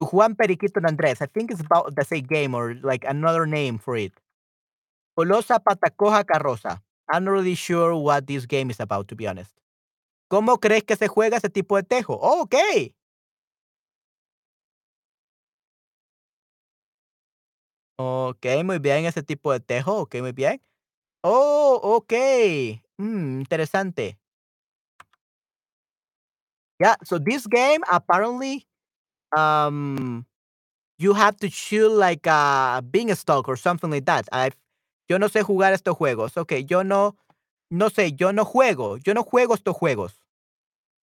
[0.00, 1.22] Juan Periquito and Andrés.
[1.22, 4.12] I think it's about the same game or like another name for it.
[5.18, 6.80] Golosa, Pata Coja, Carroza.
[7.08, 9.52] I'm not really sure what this game is about, to be honest.
[10.30, 12.18] ¿Cómo crees que se juega ese tipo de tejo?
[12.20, 12.54] Oh, ok.
[17.98, 19.96] Ok, muy bien, ese tipo de tejo.
[20.00, 20.60] Ok, muy bien.
[21.22, 22.12] Oh, ok.
[22.98, 24.18] Mm, interesante.
[26.80, 28.66] Yeah, so this game apparently
[29.36, 30.26] um
[30.98, 34.28] you have to shoot like a beanstalk or something like that.
[34.32, 34.56] I've,
[35.08, 36.36] yo no sé jugar estos juegos.
[36.36, 37.16] Ok, yo no
[37.70, 40.20] no sé, yo no juego, yo no juego estos juegos.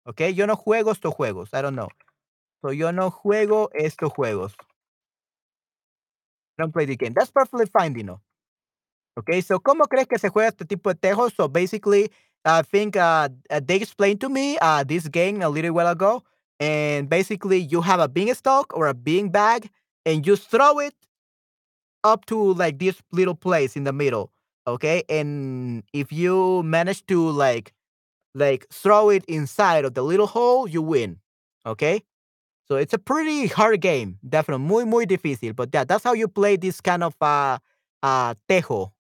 [0.05, 0.21] ¿Ok?
[0.33, 1.49] Yo no juego estos juegos.
[1.53, 1.89] I don't know.
[2.61, 4.55] So yo no juego estos juegos.
[6.57, 7.13] Don't play the game.
[7.13, 8.21] That's perfectly fine, Dino.
[9.17, 11.33] Okay, so ¿cómo crees que se juega este tipo de tejos?
[11.35, 12.11] So basically,
[12.45, 16.23] I think uh, uh, they explained to me uh, this game a little while ago.
[16.59, 19.69] And basically, you have a beanstalk or a bean bag,
[20.05, 20.93] and you throw it
[22.03, 24.31] up to like this little place in the middle.
[24.67, 27.73] Okay, and if you manage to like
[28.35, 31.19] like throw it inside of the little hole, you win.
[31.65, 32.03] Okay,
[32.67, 35.55] so it's a pretty hard game, definitely muy muy difícil.
[35.55, 37.59] But yeah, that's how you play this kind of uh
[38.03, 38.91] uh tejo.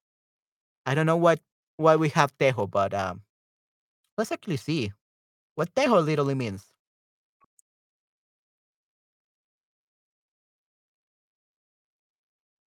[0.85, 1.39] I don't know what
[1.77, 3.23] why we have tejo, but um,
[4.17, 4.91] let's actually see
[5.55, 6.65] what tejo literally means.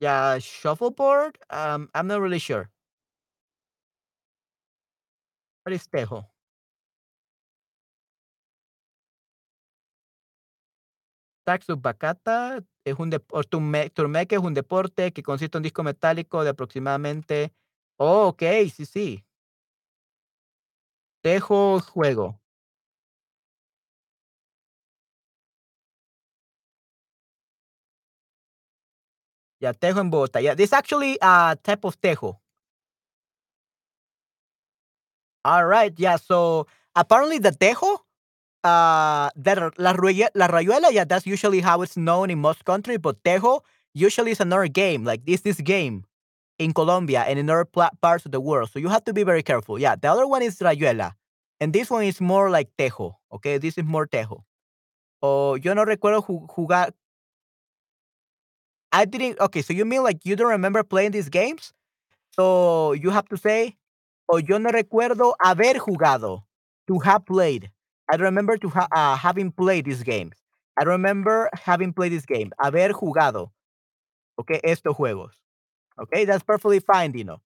[0.01, 1.39] Yeah, shuffleboard.
[1.51, 2.71] Um, I'm not really sure.
[5.67, 6.27] What is tejo?
[11.47, 13.11] Taxu Bacata es un
[13.95, 17.53] turmeque es un deporte que consiste en un disco metálico de aproximadamente.
[17.99, 18.43] Oh, ok,
[18.75, 19.25] sí, sí.
[21.25, 22.39] Tejo juego.
[29.61, 30.41] Yeah, tejo en Bogotá.
[30.41, 32.44] Yeah, this is actually a type of tejo.
[35.45, 35.93] All right.
[35.97, 36.17] Yeah.
[36.17, 36.67] So
[36.97, 37.99] apparently the tejo,
[38.65, 42.99] uh, that la, la rayuela, yeah, that's usually how it's known in most countries.
[43.01, 43.61] But tejo
[43.95, 45.05] usually is another game.
[45.05, 46.05] Like this, this game
[46.59, 48.71] in Colombia and in other parts of the world.
[48.73, 49.79] So you have to be very careful.
[49.79, 49.97] Yeah.
[49.97, 51.13] The other one is rayuela,
[51.61, 53.15] and this one is more like tejo.
[53.33, 54.43] Okay, this is more tejo.
[55.23, 56.93] Oh, yo no recuerdo ju- jugar.
[58.93, 59.41] I didn't.
[59.41, 61.73] Okay, so you mean like you don't remember playing these games?
[62.33, 63.77] So you have to say,
[64.27, 66.45] o yo no recuerdo haber jugado,
[66.87, 67.71] to have played.
[68.13, 70.37] I remember to ha- uh, having played these games.
[70.79, 72.53] I remember having played this game.
[72.63, 73.51] Haber jugado.
[74.39, 75.33] Okay, estos juegos.
[75.99, 77.41] Okay, that's perfectly fine, Dino.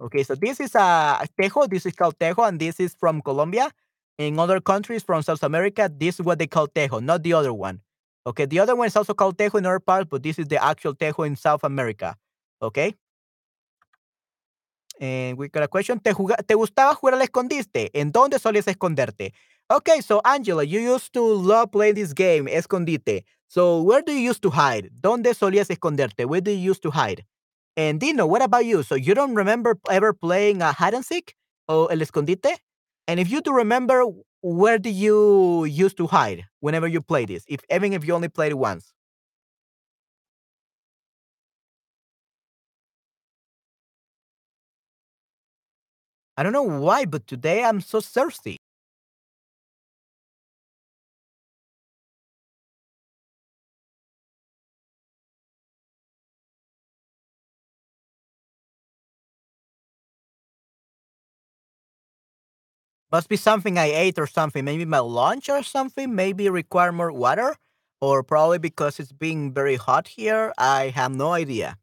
[0.00, 1.68] Okay, so this is a uh, tejo.
[1.68, 3.70] This is called tejo, and this is from Colombia.
[4.18, 7.52] In other countries from South America, this is what they call tejo, not the other
[7.52, 7.80] one.
[8.26, 10.62] Okay, the other one is also called tejo in other parts, but this is the
[10.62, 12.16] actual tejo in South America.
[12.62, 12.94] Okay.
[15.00, 15.98] And we got a question.
[15.98, 16.12] ¿Te,
[16.46, 17.90] ¿Te gustaba jugar al escondite?
[17.98, 19.32] ¿En dónde solías esconderte?
[19.70, 23.24] Okay, so Angela, you used to love playing this game, escondite.
[23.48, 24.90] So where do you used to hide?
[25.00, 26.26] ¿Dónde solías esconderte?
[26.26, 27.24] Where do you used to hide?
[27.76, 28.82] And Dino, what about you?
[28.82, 31.34] So you don't remember ever playing a hide and seek
[31.66, 32.58] or el escondite?
[33.08, 34.04] And if you do remember,
[34.42, 37.44] where do you used to hide whenever you play this?
[37.48, 38.92] If even if you only played it once.
[46.40, 48.56] I don't know why, but today I'm so thirsty.
[63.12, 64.64] Must be something I ate or something.
[64.64, 66.14] Maybe my lunch or something.
[66.14, 67.56] Maybe require more water.
[68.00, 70.52] Or probably because it's being very hot here.
[70.56, 71.76] I have no idea.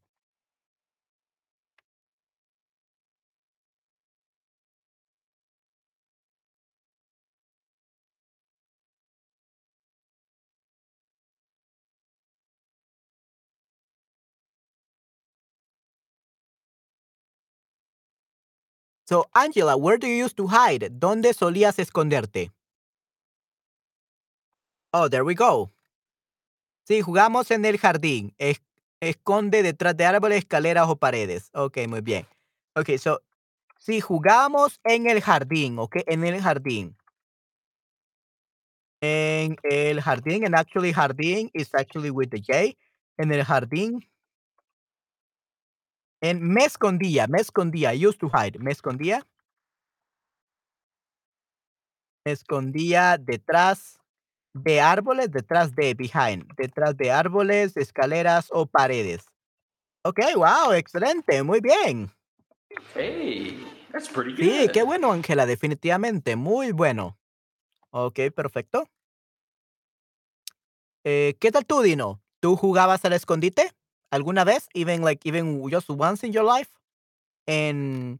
[19.08, 20.90] So, Angela, where do you used to hide?
[21.00, 22.52] ¿Dónde solías esconderte?
[24.94, 25.72] Oh, there we go.
[26.86, 28.34] Sí, jugamos en el jardín.
[28.38, 28.62] Es-
[29.02, 31.50] esconde detrás de árboles, escaleras o paredes.
[31.54, 32.26] Ok, muy bien.
[32.76, 33.22] Ok, so,
[33.80, 36.96] sí, jugamos en el jardín, ok, en el jardín.
[39.02, 42.76] En el jardín, and actually jardín is actually with the J.
[43.20, 44.08] En el jardín.
[46.22, 49.26] En me escondía, me escondía, used to hide, me escondía.
[52.26, 54.00] Me escondía detrás
[54.54, 59.26] de árboles, detrás de, behind, detrás de árboles, escaleras o paredes.
[60.04, 62.12] Ok, wow, excelente, muy bien.
[62.96, 64.40] Hey, that's pretty good.
[64.40, 67.18] Sí, qué bueno, Ángela, definitivamente, muy bueno.
[67.92, 68.90] Ok, perfecto.
[71.04, 72.22] Eh, ¿Qué tal tú, Dino?
[72.40, 73.77] ¿Tú jugabas al escondite
[74.12, 74.68] alguna vez?
[74.74, 76.70] Even like even just once in your life?
[77.48, 78.20] En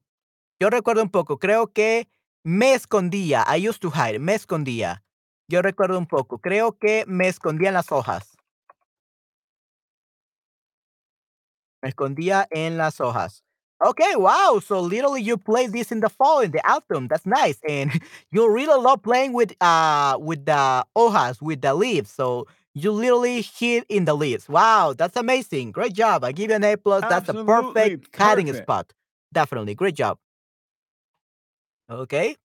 [0.60, 2.08] yo recuerdo un poco, creo que
[2.44, 3.44] me escondía.
[3.48, 5.04] I used to hide, me escondía.
[5.50, 8.38] Yo recuerdo un poco, creo que me escondía en las hojas.
[11.82, 13.44] Me escondía en las hojas.
[13.80, 14.60] Okay, wow.
[14.60, 17.08] So literally you play this in the fall, in the autumn.
[17.08, 17.60] That's nice.
[17.70, 17.92] And
[18.32, 22.10] you really love playing with uh with the hojas, with the leaves.
[22.10, 22.48] So
[22.78, 24.48] you literally hit in the leaves.
[24.48, 25.72] Wow, that's amazing.
[25.72, 26.24] Great job.
[26.24, 27.02] I give you an A plus.
[27.02, 28.94] That's a Absolutely perfect cutting spot.
[29.34, 29.76] Definitely.
[29.76, 30.18] Great job.
[31.90, 32.36] Okay.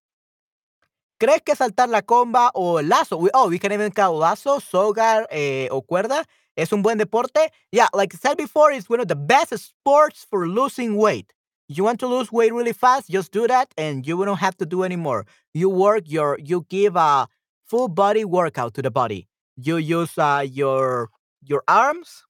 [1.19, 3.17] ¿Crees que saltar la comba o el lazo?
[3.17, 6.23] we- Oh, we can even call lazo, soga eh, o cuerda.
[6.55, 7.49] Es un buen deporte.
[7.71, 11.33] Yeah, like I said before, it's one of the best sports for losing weight.
[11.67, 13.09] You want to lose weight really fast?
[13.09, 15.25] Just do that, and you don't have to do anymore.
[15.53, 17.27] You work your, you give a
[17.65, 19.27] full body workout to the body.
[19.57, 21.09] You use uh, your
[21.41, 22.23] your arms.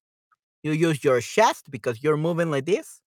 [0.63, 3.01] You use your chest because you're moving like this.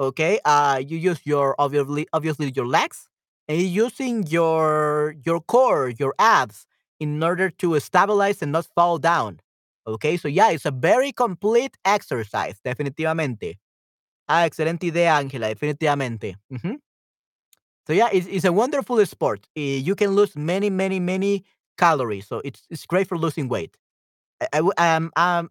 [0.00, 0.40] Okay.
[0.44, 3.08] Uh, you use your obviously obviously your legs,
[3.48, 6.66] and you're using your your core, your abs,
[7.00, 9.40] in order to stabilize and not fall down.
[9.86, 13.58] Okay, so yeah, it's a very complete exercise, definitivamente.
[14.28, 16.36] Ah, excelente idea, Ángela, definitivamente.
[16.52, 16.78] Ujú.
[17.86, 19.46] So yeah, it's, it's a wonderful sport.
[19.56, 21.44] Eh, you can lose many, many, many
[21.76, 22.26] calories.
[22.26, 23.76] So it's it's great for losing weight.
[24.52, 25.50] I, I um, um,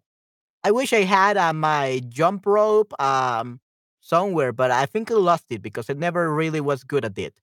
[0.64, 3.60] I wish I had uh, my jump rope um
[4.00, 7.34] somewhere, but I think I lost it because I never really was good at it.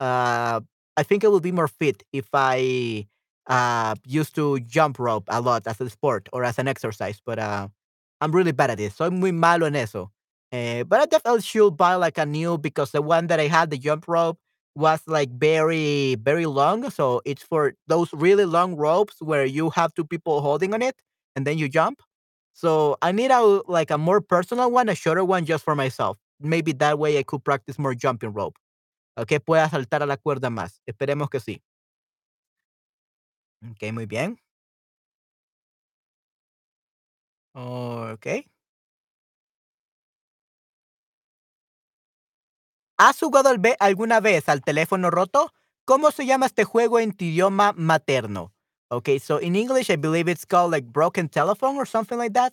[0.00, 0.60] Uh,
[0.96, 3.06] I think I would be more fit if I
[3.46, 7.20] uh used to jump rope a lot as a sport or as an exercise.
[7.24, 7.68] But uh,
[8.20, 8.96] I'm really bad at this.
[8.96, 10.10] Soy muy malo en eso.
[10.52, 13.70] Eh, but I definitely should buy like a new because the one that I had,
[13.70, 14.38] the jump rope,
[14.74, 16.90] was like very, very long.
[16.90, 20.96] So it's for those really long ropes where you have two people holding on it
[21.36, 22.00] and then you jump.
[22.54, 26.18] So I need a like a more personal one, a shorter one just for myself.
[26.40, 28.56] Maybe that way I could practice more jumping rope.
[29.16, 30.80] Ok, pueda saltar a la cuerda más.
[30.86, 31.62] Esperemos que sí.
[33.70, 34.38] Ok, muy bien.
[37.54, 38.26] Ok.
[43.02, 43.48] ¿Has jugado
[43.78, 45.54] alguna vez al teléfono roto?
[45.86, 48.52] ¿Cómo se llama este juego en tu idioma materno?
[48.90, 52.52] Okay, so in English, I believe it's called like broken telephone or something like that.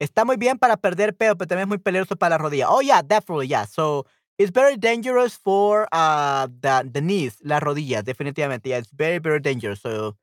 [0.00, 2.68] Está muy bien para perder pelo, pero también es muy peligroso para la rodilla.
[2.70, 3.64] Oh yeah, definitely, yeah.
[3.66, 4.06] So
[4.38, 8.68] it's very dangerous for uh the the knees, la rodilla, definitivamente.
[8.68, 9.80] Yeah, it's very very dangerous.
[9.80, 10.14] So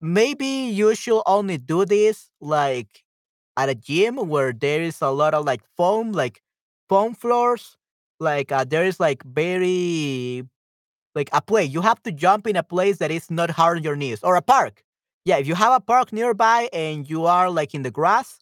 [0.00, 3.04] maybe you should only do this like
[3.56, 6.42] at a gym where there is a lot of like foam, like
[6.88, 7.76] foam floors.
[8.18, 10.44] Like uh, there is like very
[11.14, 11.70] like a place.
[11.70, 14.36] You have to jump in a place that is not hard on your knees or
[14.36, 14.82] a park.
[15.24, 18.38] Yeah, if you have a park nearby and you are like in the grass,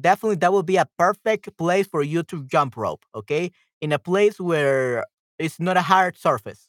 [0.00, 3.04] definitely that will be a perfect place for you to jump rope.
[3.14, 3.50] Okay,
[3.80, 5.04] in a place where
[5.38, 6.68] it's not a hard surface.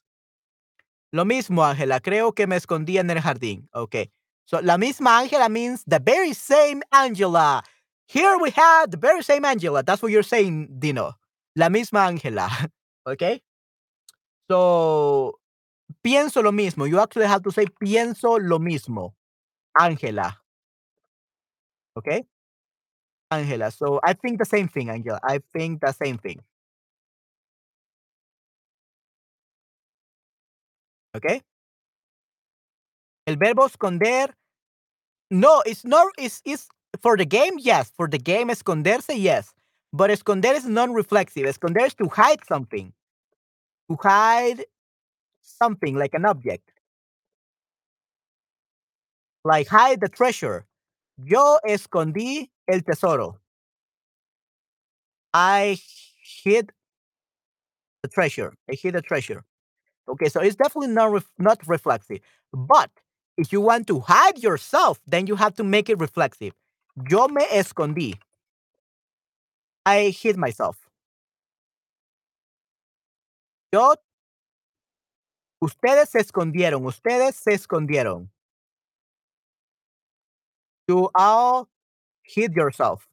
[1.12, 1.99] Lo mismo, Ángela.
[2.01, 3.68] Creo que me escondía en el jardín.
[3.74, 4.10] Okay.
[4.45, 7.64] So la misma Ángela means the very same Angela.
[8.07, 9.84] Here we have the very same Angela.
[9.84, 11.14] That's what you're saying, Dino.
[11.60, 12.47] La misma Ángela.
[13.05, 13.41] Okay.
[14.49, 15.39] So
[16.03, 16.88] pienso lo mismo.
[16.88, 19.16] You actually have to say pienso lo mismo.
[19.80, 20.38] Ángela.
[21.97, 22.24] Okay.
[23.32, 23.72] Ángela.
[23.72, 25.20] So I think the same thing, Angela.
[25.24, 26.39] I think the same thing.
[31.16, 31.41] Okay.
[33.26, 34.36] El verbo esconder.
[35.32, 36.07] No, it's not.
[36.18, 36.68] It's, it's
[37.01, 37.53] for the game.
[37.57, 39.14] Yes, for the game, esconderse.
[39.16, 39.53] Yes,
[39.94, 41.46] but esconder is non-reflexive.
[41.46, 42.94] Esconder is to hide something.
[43.90, 44.66] To hide
[45.42, 46.72] something like an object.
[49.44, 50.66] Like hide the treasure.
[51.18, 53.40] Yo escondí el tesoro.
[55.34, 55.80] I
[56.44, 56.72] hid
[58.04, 58.54] the treasure.
[58.70, 59.44] I hid the treasure.
[60.08, 62.20] Okay, so it's definitely not ref- not reflexive.
[62.54, 62.92] But
[63.38, 66.54] if you want to hide yourself, then you have to make it reflexive.
[67.10, 68.16] Yo me escondí.
[69.90, 70.78] I hid myself.
[73.74, 73.96] Yo.
[75.62, 76.86] Ustedes se escondieron.
[76.86, 78.30] Ustedes se escondieron.
[80.88, 81.70] You all
[82.24, 83.08] hid yourself.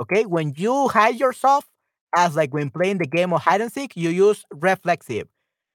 [0.00, 1.64] Okay, when you hide yourself,
[2.16, 5.28] as like when playing the game of hide and seek, you use reflexive.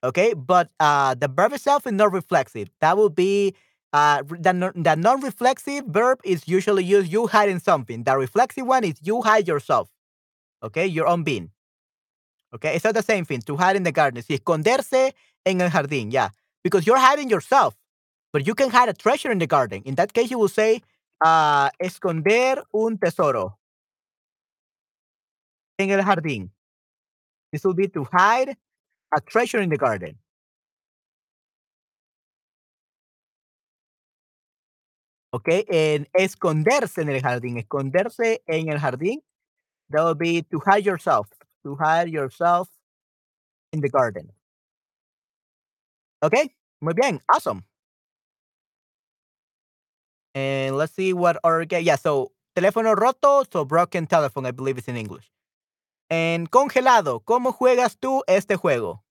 [0.04, 2.70] Okay, but uh, the verb itself is not reflexive.
[2.82, 3.56] That would be
[3.98, 8.03] uh, the, the non-reflexive verb is usually used you hiding something.
[8.03, 9.90] The reflexive one is you hide yourself.
[10.61, 11.49] Okay, your own being.
[12.53, 13.41] Okay, it's not the same thing.
[13.41, 14.22] To hide in the garden.
[14.22, 15.14] Sí, esconderse
[15.45, 16.11] en el jardín.
[16.11, 16.30] Yeah,
[16.64, 17.76] because you're hiding yourself,
[18.34, 19.82] but you can hide a treasure in the garden.
[19.86, 20.82] In that case, you will say
[21.26, 23.53] uh, esconder un tesoro
[25.80, 26.49] en el jardín.
[27.52, 28.56] This will be to hide
[29.15, 30.18] a treasure in the garden.
[35.38, 37.57] Okay, and esconderse en el jardín.
[37.59, 39.22] Esconderse en el jardín.
[39.91, 41.27] That will be to hide yourself.
[41.64, 42.69] To hide yourself
[43.73, 44.31] in the garden.
[46.23, 47.22] Okay, muy bien.
[47.30, 47.64] Awesome.
[50.35, 51.38] And let's see what
[51.68, 55.31] ga- Yeah, so teléfono roto, so broken telephone, I believe it's in English.
[56.09, 59.03] And congelado, ¿cómo juegas tú este juego?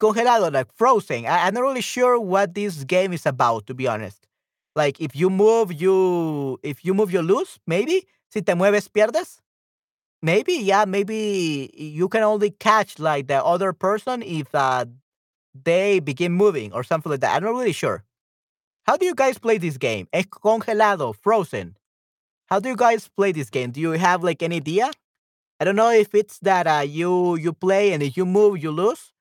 [0.00, 1.26] Congelado, like frozen.
[1.26, 4.26] I, I'm not really sure what this game is about, to be honest.
[4.74, 7.58] Like if you move, you if you move, you lose.
[7.66, 9.40] Maybe si te mueves, pierdes.
[10.22, 14.86] Maybe yeah, maybe you can only catch like the other person if uh,
[15.64, 17.36] they begin moving or something like that.
[17.36, 18.04] I'm not really sure.
[18.86, 20.08] How do you guys play this game?
[20.12, 21.76] Es congelado, frozen.
[22.46, 23.70] How do you guys play this game?
[23.70, 24.90] Do you have like any idea?
[25.60, 28.70] I don't know if it's that uh, you you play and if you move you
[28.70, 29.12] lose.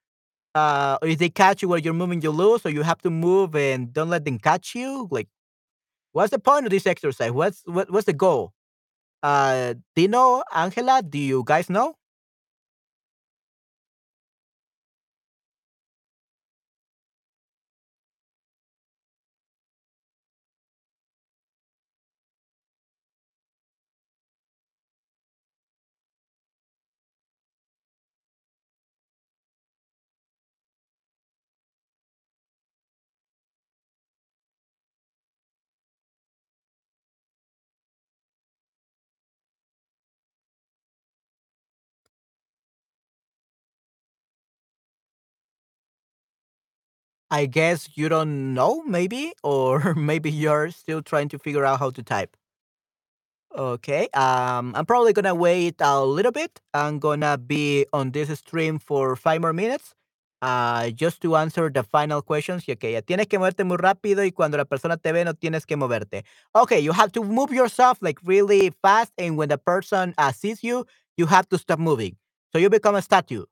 [0.55, 3.55] Uh, if they catch you while you're moving you lose, or you have to move
[3.55, 5.07] and don't let them catch you.
[5.11, 5.27] Like,
[6.13, 7.31] what's the point of this exercise?
[7.31, 8.53] What's what, what's the goal?
[9.23, 11.95] Uh, Dino, Angela, do you guys know?
[47.31, 51.89] I guess you don't know, maybe, or maybe you're still trying to figure out how
[51.91, 52.35] to type.
[53.56, 56.61] Okay, um, I'm probably gonna wait a little bit.
[56.73, 59.95] I'm gonna be on this stream for five more minutes,
[60.43, 62.64] uh, just to answer the final questions.
[62.69, 65.76] Okay, tienes que moverte muy rápido y cuando la persona te ve no tienes que
[65.76, 66.23] moverte.
[66.56, 70.64] Okay, you have to move yourself like really fast, and when the person uh, sees
[70.64, 70.85] you,
[71.18, 72.18] you have to stop moving.
[72.53, 73.45] So you become a statue.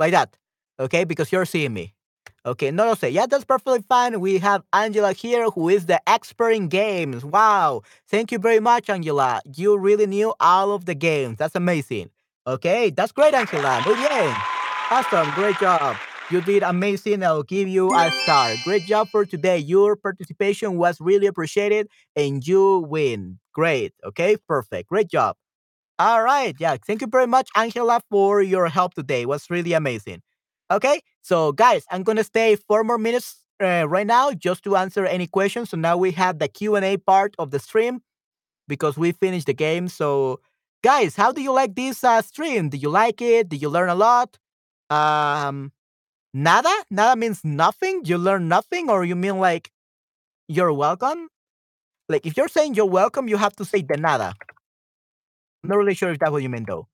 [0.00, 0.36] Like that.
[0.80, 1.94] Okay, because you're seeing me.
[2.44, 4.20] Okay, no no, say, Yeah, that's perfectly fine.
[4.20, 7.24] We have Angela here, who is the expert in games.
[7.24, 7.82] Wow.
[8.08, 9.40] Thank you very much, Angela.
[9.54, 11.38] You really knew all of the games.
[11.38, 12.10] That's amazing.
[12.46, 13.80] Okay, that's great, Angela.
[13.86, 14.34] Muy bien.
[14.90, 15.30] Awesome.
[15.34, 15.96] Great job.
[16.30, 17.22] You did amazing.
[17.22, 18.54] I'll give you a star.
[18.64, 19.58] Great job for today.
[19.58, 23.38] Your participation was really appreciated and you win.
[23.52, 23.92] Great.
[24.04, 24.88] Okay, perfect.
[24.88, 25.36] Great job.
[26.02, 26.56] All right.
[26.58, 26.76] Yeah.
[26.84, 29.22] Thank you very much, Angela, for your help today.
[29.22, 30.22] It was really amazing.
[30.70, 35.04] Okay, so guys, I'm gonna stay four more minutes uh, right now just to answer
[35.06, 35.70] any questions.
[35.70, 38.00] So now we have the Q and A part of the stream
[38.68, 39.88] because we finished the game.
[39.88, 40.40] So,
[40.84, 42.70] guys, how do you like this uh, stream?
[42.70, 43.48] Do you like it?
[43.50, 44.38] Did you learn a lot?
[44.90, 45.72] Um,
[46.34, 46.72] nada.
[46.90, 48.02] Nada means nothing.
[48.04, 49.70] You learn nothing, or you mean like
[50.48, 51.28] you're welcome?
[52.08, 54.34] Like if you're saying you're welcome, you have to say de nada.
[55.62, 56.88] I'm not really sure if that's what you mean though.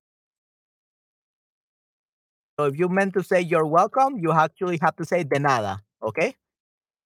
[2.58, 5.82] So if you meant to say you're welcome, you actually have to say de nada.
[6.02, 6.34] Okay?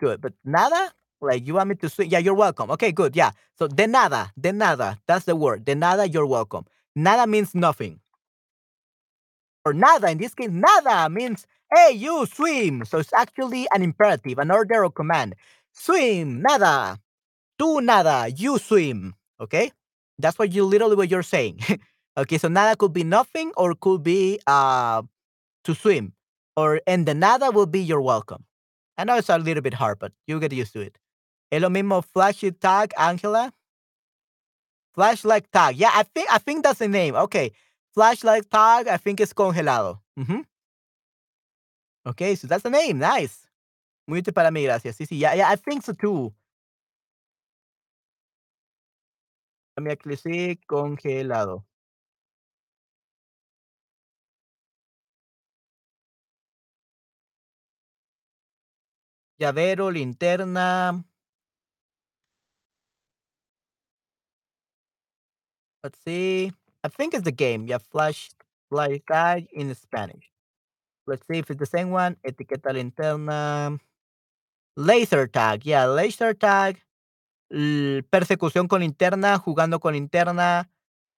[0.00, 0.20] Good.
[0.20, 0.92] But nada?
[1.20, 2.70] Like you want me to say, yeah, you're welcome.
[2.72, 3.14] Okay, good.
[3.14, 3.30] Yeah.
[3.58, 4.98] So de nada, de nada.
[5.06, 5.64] That's the word.
[5.64, 6.64] De nada, you're welcome.
[6.96, 8.00] Nada means nothing.
[9.64, 12.84] Or nada, in this case, nada means, hey, you swim.
[12.84, 15.36] So it's actually an imperative, an order or command.
[15.72, 16.98] Swim, nada.
[17.58, 19.14] Do nada, you swim.
[19.40, 19.70] Okay?
[20.18, 21.60] That's what you literally what you're saying.
[22.16, 25.02] okay, so nada could be nothing or could be uh
[25.64, 26.12] to swim,
[26.56, 28.44] or and the nada will be your welcome.
[28.98, 30.98] I know it's a little bit hard, but you get used to it.
[31.50, 33.52] Es lo mismo flashy tag, Angela.
[34.94, 35.76] Flashlight tag.
[35.76, 37.14] Yeah, I think I think that's the name.
[37.14, 37.52] Okay.
[37.94, 40.00] Flashlight tag, I think it's congelado.
[40.18, 40.40] Mm-hmm.
[42.06, 42.98] Okay, so that's the name.
[42.98, 43.46] Nice.
[44.06, 44.96] Muy para mí, gracias.
[44.96, 46.32] Sí, sí, yeah, yeah, I think so too.
[49.80, 51.64] Me see congelado.
[59.42, 61.04] llavero, linterna.
[65.82, 66.52] Let's see.
[66.84, 67.66] I think it's the game.
[67.66, 68.30] Yeah, flash,
[68.70, 70.30] flash guy in Spanish.
[71.06, 72.16] Let's see if it's the same one.
[72.24, 73.78] Etiqueta linterna.
[74.76, 75.66] Laser tag.
[75.66, 76.80] Yeah, laser tag.
[78.10, 80.70] Persecución con linterna, jugando con linterna.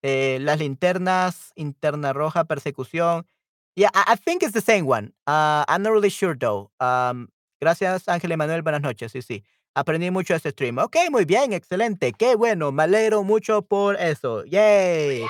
[0.02, 3.27] Eh, las linternas, interna roja, persecución.
[3.74, 5.15] Yeah, I, think it's the same one.
[5.27, 6.70] Uh, I'm not really sure though.
[6.78, 7.28] Um,
[7.65, 8.61] Gracias, Ángel Emanuel.
[8.61, 9.12] Buenas noches.
[9.12, 9.43] Sí, sí.
[9.74, 10.77] Aprendí mucho este stream.
[10.78, 12.12] Ok, muy bien, excelente.
[12.12, 12.70] Qué bueno.
[12.73, 14.44] Me alegro mucho por eso.
[14.44, 15.23] Yay.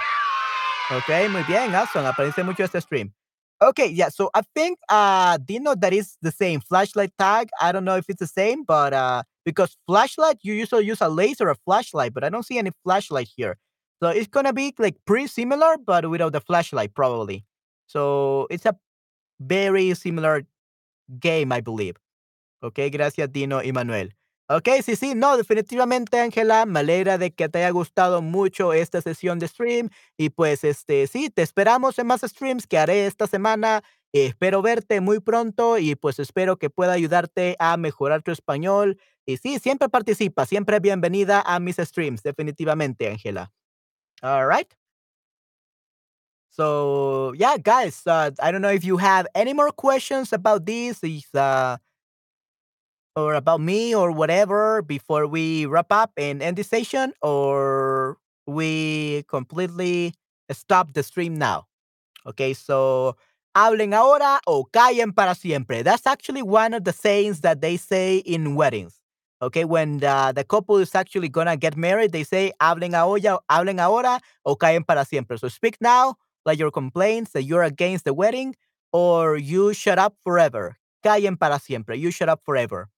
[0.91, 1.73] Ok, muy bien.
[1.75, 2.09] Awesome.
[2.09, 3.15] Aprendí mucho este stream.
[3.61, 4.11] Okay, yeah.
[4.11, 7.49] So I think uh Dino that is the same flashlight tag.
[7.61, 11.09] I don't know if it's the same, but uh because flashlight you usually use a
[11.09, 13.59] laser or flashlight, but I don't see any flashlight here.
[14.03, 17.45] So it's gonna be like pretty similar, but without the flashlight probably.
[17.87, 18.77] So it's a
[19.41, 20.43] very similar
[21.21, 21.97] game, I believe.
[22.63, 24.15] Ok, gracias Dino y Manuel.
[24.49, 29.01] Ok, sí, sí, no, definitivamente, Ángela, me alegra de que te haya gustado mucho esta
[29.01, 29.89] sesión de stream.
[30.19, 33.83] Y pues, este, sí, te esperamos en más streams que haré esta semana.
[34.23, 38.99] Espero verte muy pronto y pues espero que pueda ayudarte a mejorar tu español.
[39.27, 43.53] Y sí, siempre participa, siempre bienvenida a mis streams, definitivamente, Ángela.
[44.23, 44.73] All right.
[46.51, 51.03] So, yeah, guys, uh, I don't know if you have any more questions about this.
[51.03, 51.79] Is, uh,
[53.17, 59.25] or about me or whatever before we wrap up and end the session or we
[59.29, 60.13] completely
[60.51, 61.67] stop the stream now.
[62.27, 63.17] Okay, so
[63.55, 65.83] hablen ahora o callen para siempre.
[65.83, 69.01] That's actually one of the sayings that they say in weddings.
[69.43, 73.81] Okay, when the, the couple is actually gonna get married, they say hablen ahora, hablen
[73.81, 75.39] ahora o callen para siempre.
[75.39, 76.15] So speak now,
[76.47, 78.55] like your complaints that you're against the wedding,
[78.93, 80.77] or you shut up forever.
[81.05, 81.99] Callen para siempre.
[81.99, 82.89] You shut up forever.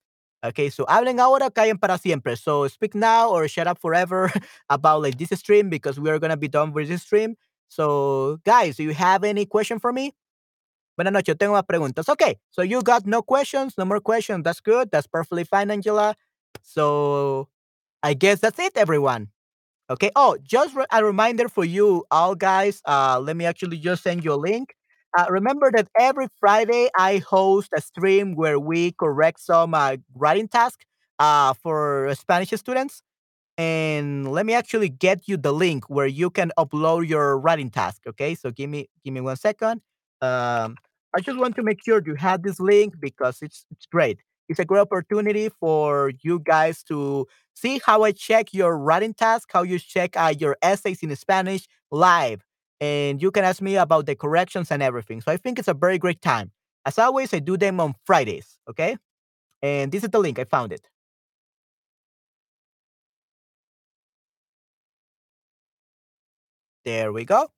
[0.45, 2.37] Okay, so hablen ahora, callen para siempre.
[2.37, 4.31] So speak now or shut up forever
[4.69, 7.35] about like this stream because we are gonna be done with this stream.
[7.67, 10.13] So guys, do you have any question for me?
[10.97, 12.09] Buenas noches, tengo más preguntas.
[12.09, 14.43] Okay, so you got no questions, no more questions.
[14.43, 14.89] That's good.
[14.91, 16.15] That's perfectly fine, Angela.
[16.63, 17.49] So
[18.03, 19.29] I guess that's it, everyone.
[19.89, 20.11] Okay.
[20.15, 22.81] Oh, just a reminder for you all guys.
[22.85, 24.75] Uh, let me actually just send you a link.
[25.17, 30.47] Uh, remember that every Friday I host a stream where we correct some uh, writing
[30.49, 30.81] task
[31.19, 33.01] uh, for Spanish students.
[33.57, 38.03] And let me actually get you the link where you can upload your writing task.
[38.07, 39.81] Okay, so give me give me one second.
[40.21, 40.75] Um,
[41.17, 44.19] I just want to make sure you have this link because it's it's great.
[44.49, 49.49] It's a great opportunity for you guys to see how I check your writing task,
[49.51, 52.41] how you check uh, your essays in Spanish live
[52.79, 55.21] and you can ask me about the corrections and everything.
[55.21, 56.51] So I think it's a very great time.
[56.85, 58.97] As always, I do them on Fridays, okay?
[59.61, 60.39] And this is the link.
[60.39, 60.87] I found it.
[66.85, 67.49] There we go.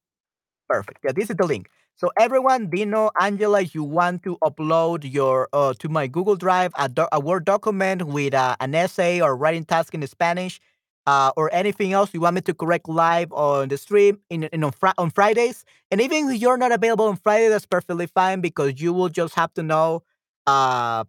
[0.70, 1.00] Perfect.
[1.04, 1.70] Yeah, this is the link.
[2.00, 6.88] So everyone, Dino, Angela, you want to upload your uh, to my Google Drive a,
[6.88, 10.62] do- a Word document with uh, an essay or writing task in Spanish
[11.08, 14.64] uh, or anything else you want me to correct live on the stream in, in
[14.64, 15.66] on, fr- on Fridays.
[15.92, 19.36] And even if you're not available on Friday, that's perfectly fine because you will just
[19.36, 20.04] have to know,
[20.48, 21.04] uh,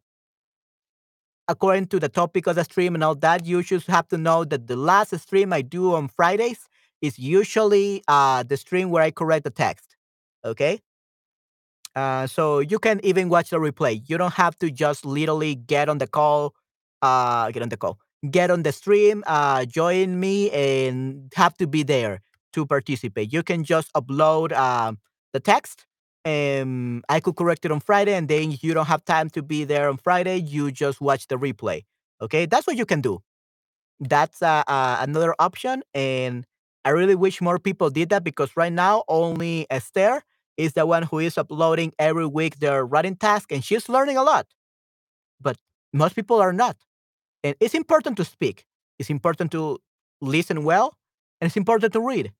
[1.48, 4.44] according to the topic of the stream and all that, you just have to know
[4.44, 6.68] that the last stream I do on Fridays
[7.02, 9.89] is usually uh, the stream where I correct the text.
[10.44, 10.80] Okay.
[11.96, 14.02] Uh, so you can even watch the replay.
[14.08, 16.54] You don't have to just literally get on the call,
[17.02, 17.98] uh, get on the call
[18.30, 22.20] get on the stream, uh, join me, and have to be there
[22.52, 23.32] to participate.
[23.32, 24.92] You can just upload uh,
[25.32, 25.86] the text.
[26.26, 29.64] and I could correct it on Friday, and then you don't have time to be
[29.64, 30.36] there on Friday.
[30.36, 31.84] You just watch the replay.
[32.20, 33.22] Okay, that's what you can do.
[34.00, 36.46] That's uh, uh, another option, and
[36.84, 40.22] I really wish more people did that because right now only Esther
[40.60, 44.22] is the one who is uploading every week their writing task, and she's learning a
[44.22, 44.46] lot.
[45.40, 45.56] But
[45.92, 46.76] most people are not.
[47.42, 48.64] And it's important to speak.
[48.98, 49.78] It's important to
[50.20, 50.96] listen well,
[51.40, 52.32] and it's important to read.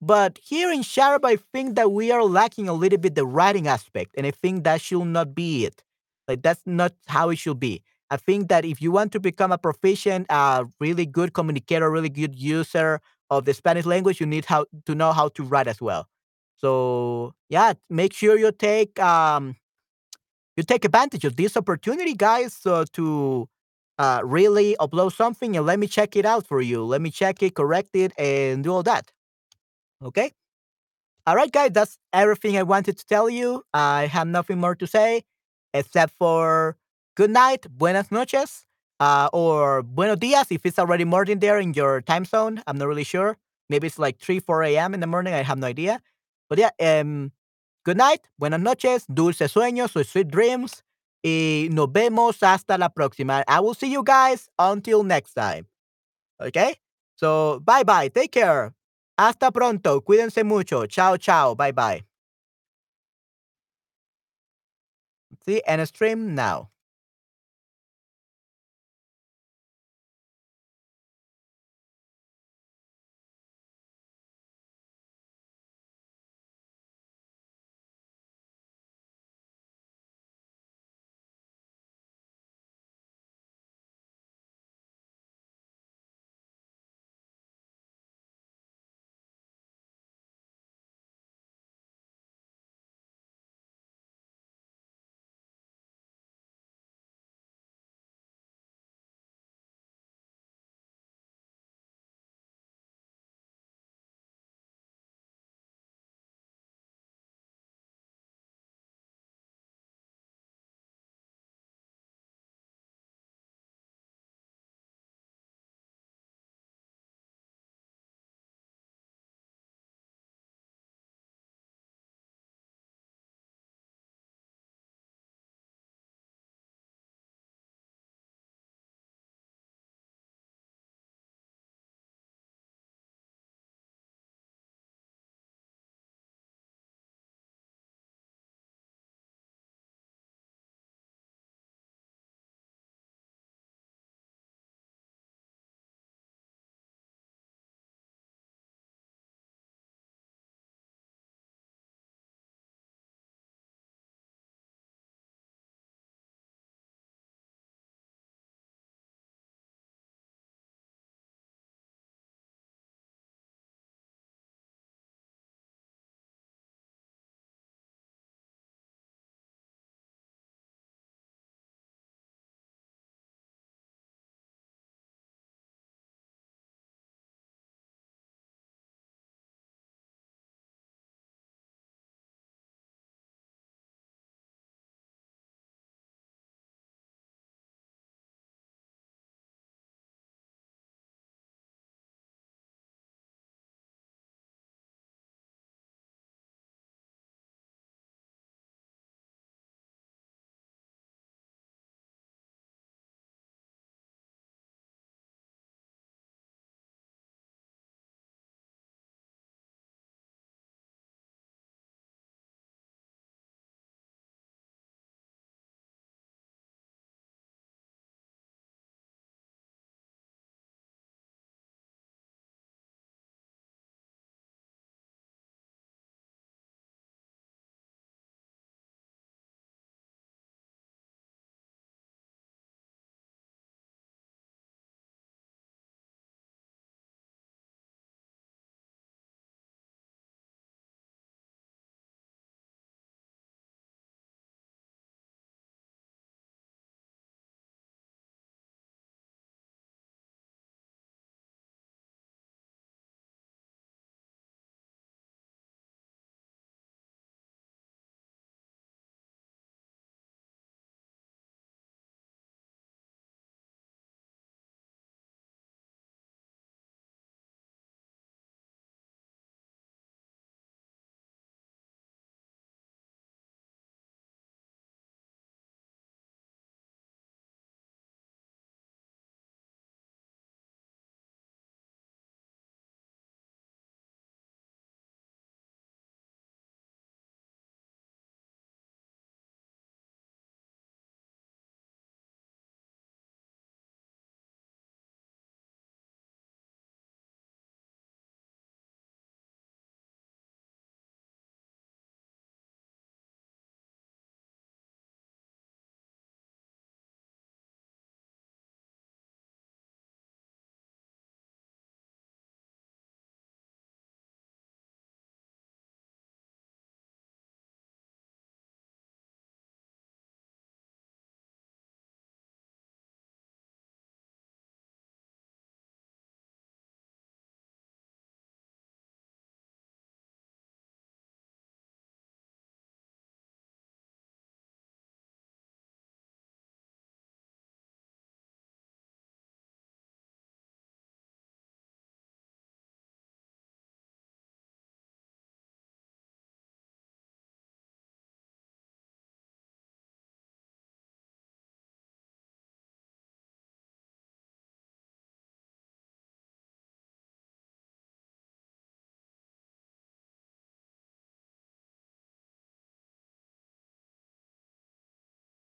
[0.00, 3.66] But here in Sharp, I think that we are lacking a little bit the writing
[3.66, 5.82] aspect, and I think that should not be it.
[6.28, 7.82] Like that's not how it should be.
[8.10, 12.08] I think that if you want to become a proficient, uh, really good communicator, really
[12.08, 15.80] good user of the Spanish language, you need how to know how to write as
[15.80, 16.06] well.
[16.56, 19.56] So yeah, make sure you take um,
[20.56, 23.48] you take advantage of this opportunity, guys, uh, to
[23.98, 26.84] uh, really upload something and let me check it out for you.
[26.84, 29.10] Let me check it, correct it, and do all that.
[30.04, 30.32] Okay?
[31.26, 33.64] All right, guys, that's everything I wanted to tell you.
[33.74, 35.22] I have nothing more to say
[35.74, 36.76] except for
[37.16, 38.64] good night, buenas noches,
[39.00, 42.62] uh, or buenos dias if it's already morning there in your time zone.
[42.66, 43.36] I'm not really sure.
[43.68, 44.94] Maybe it's like 3, 4 a.m.
[44.94, 45.34] in the morning.
[45.34, 46.00] I have no idea.
[46.48, 47.32] But yeah, um,
[47.84, 50.82] good night, buenas noches, dulces sueños, or sweet dreams.
[51.22, 53.42] Y nos vemos hasta la próxima.
[53.48, 55.66] I will see you guys until next time.
[56.40, 56.76] Okay?
[57.16, 58.08] So, bye bye.
[58.08, 58.74] Take care.
[59.18, 60.00] Hasta pronto.
[60.02, 60.86] Cuídense mucho.
[60.86, 61.54] Chao, chao.
[61.54, 62.04] Bye bye.
[65.44, 66.70] See, and stream now.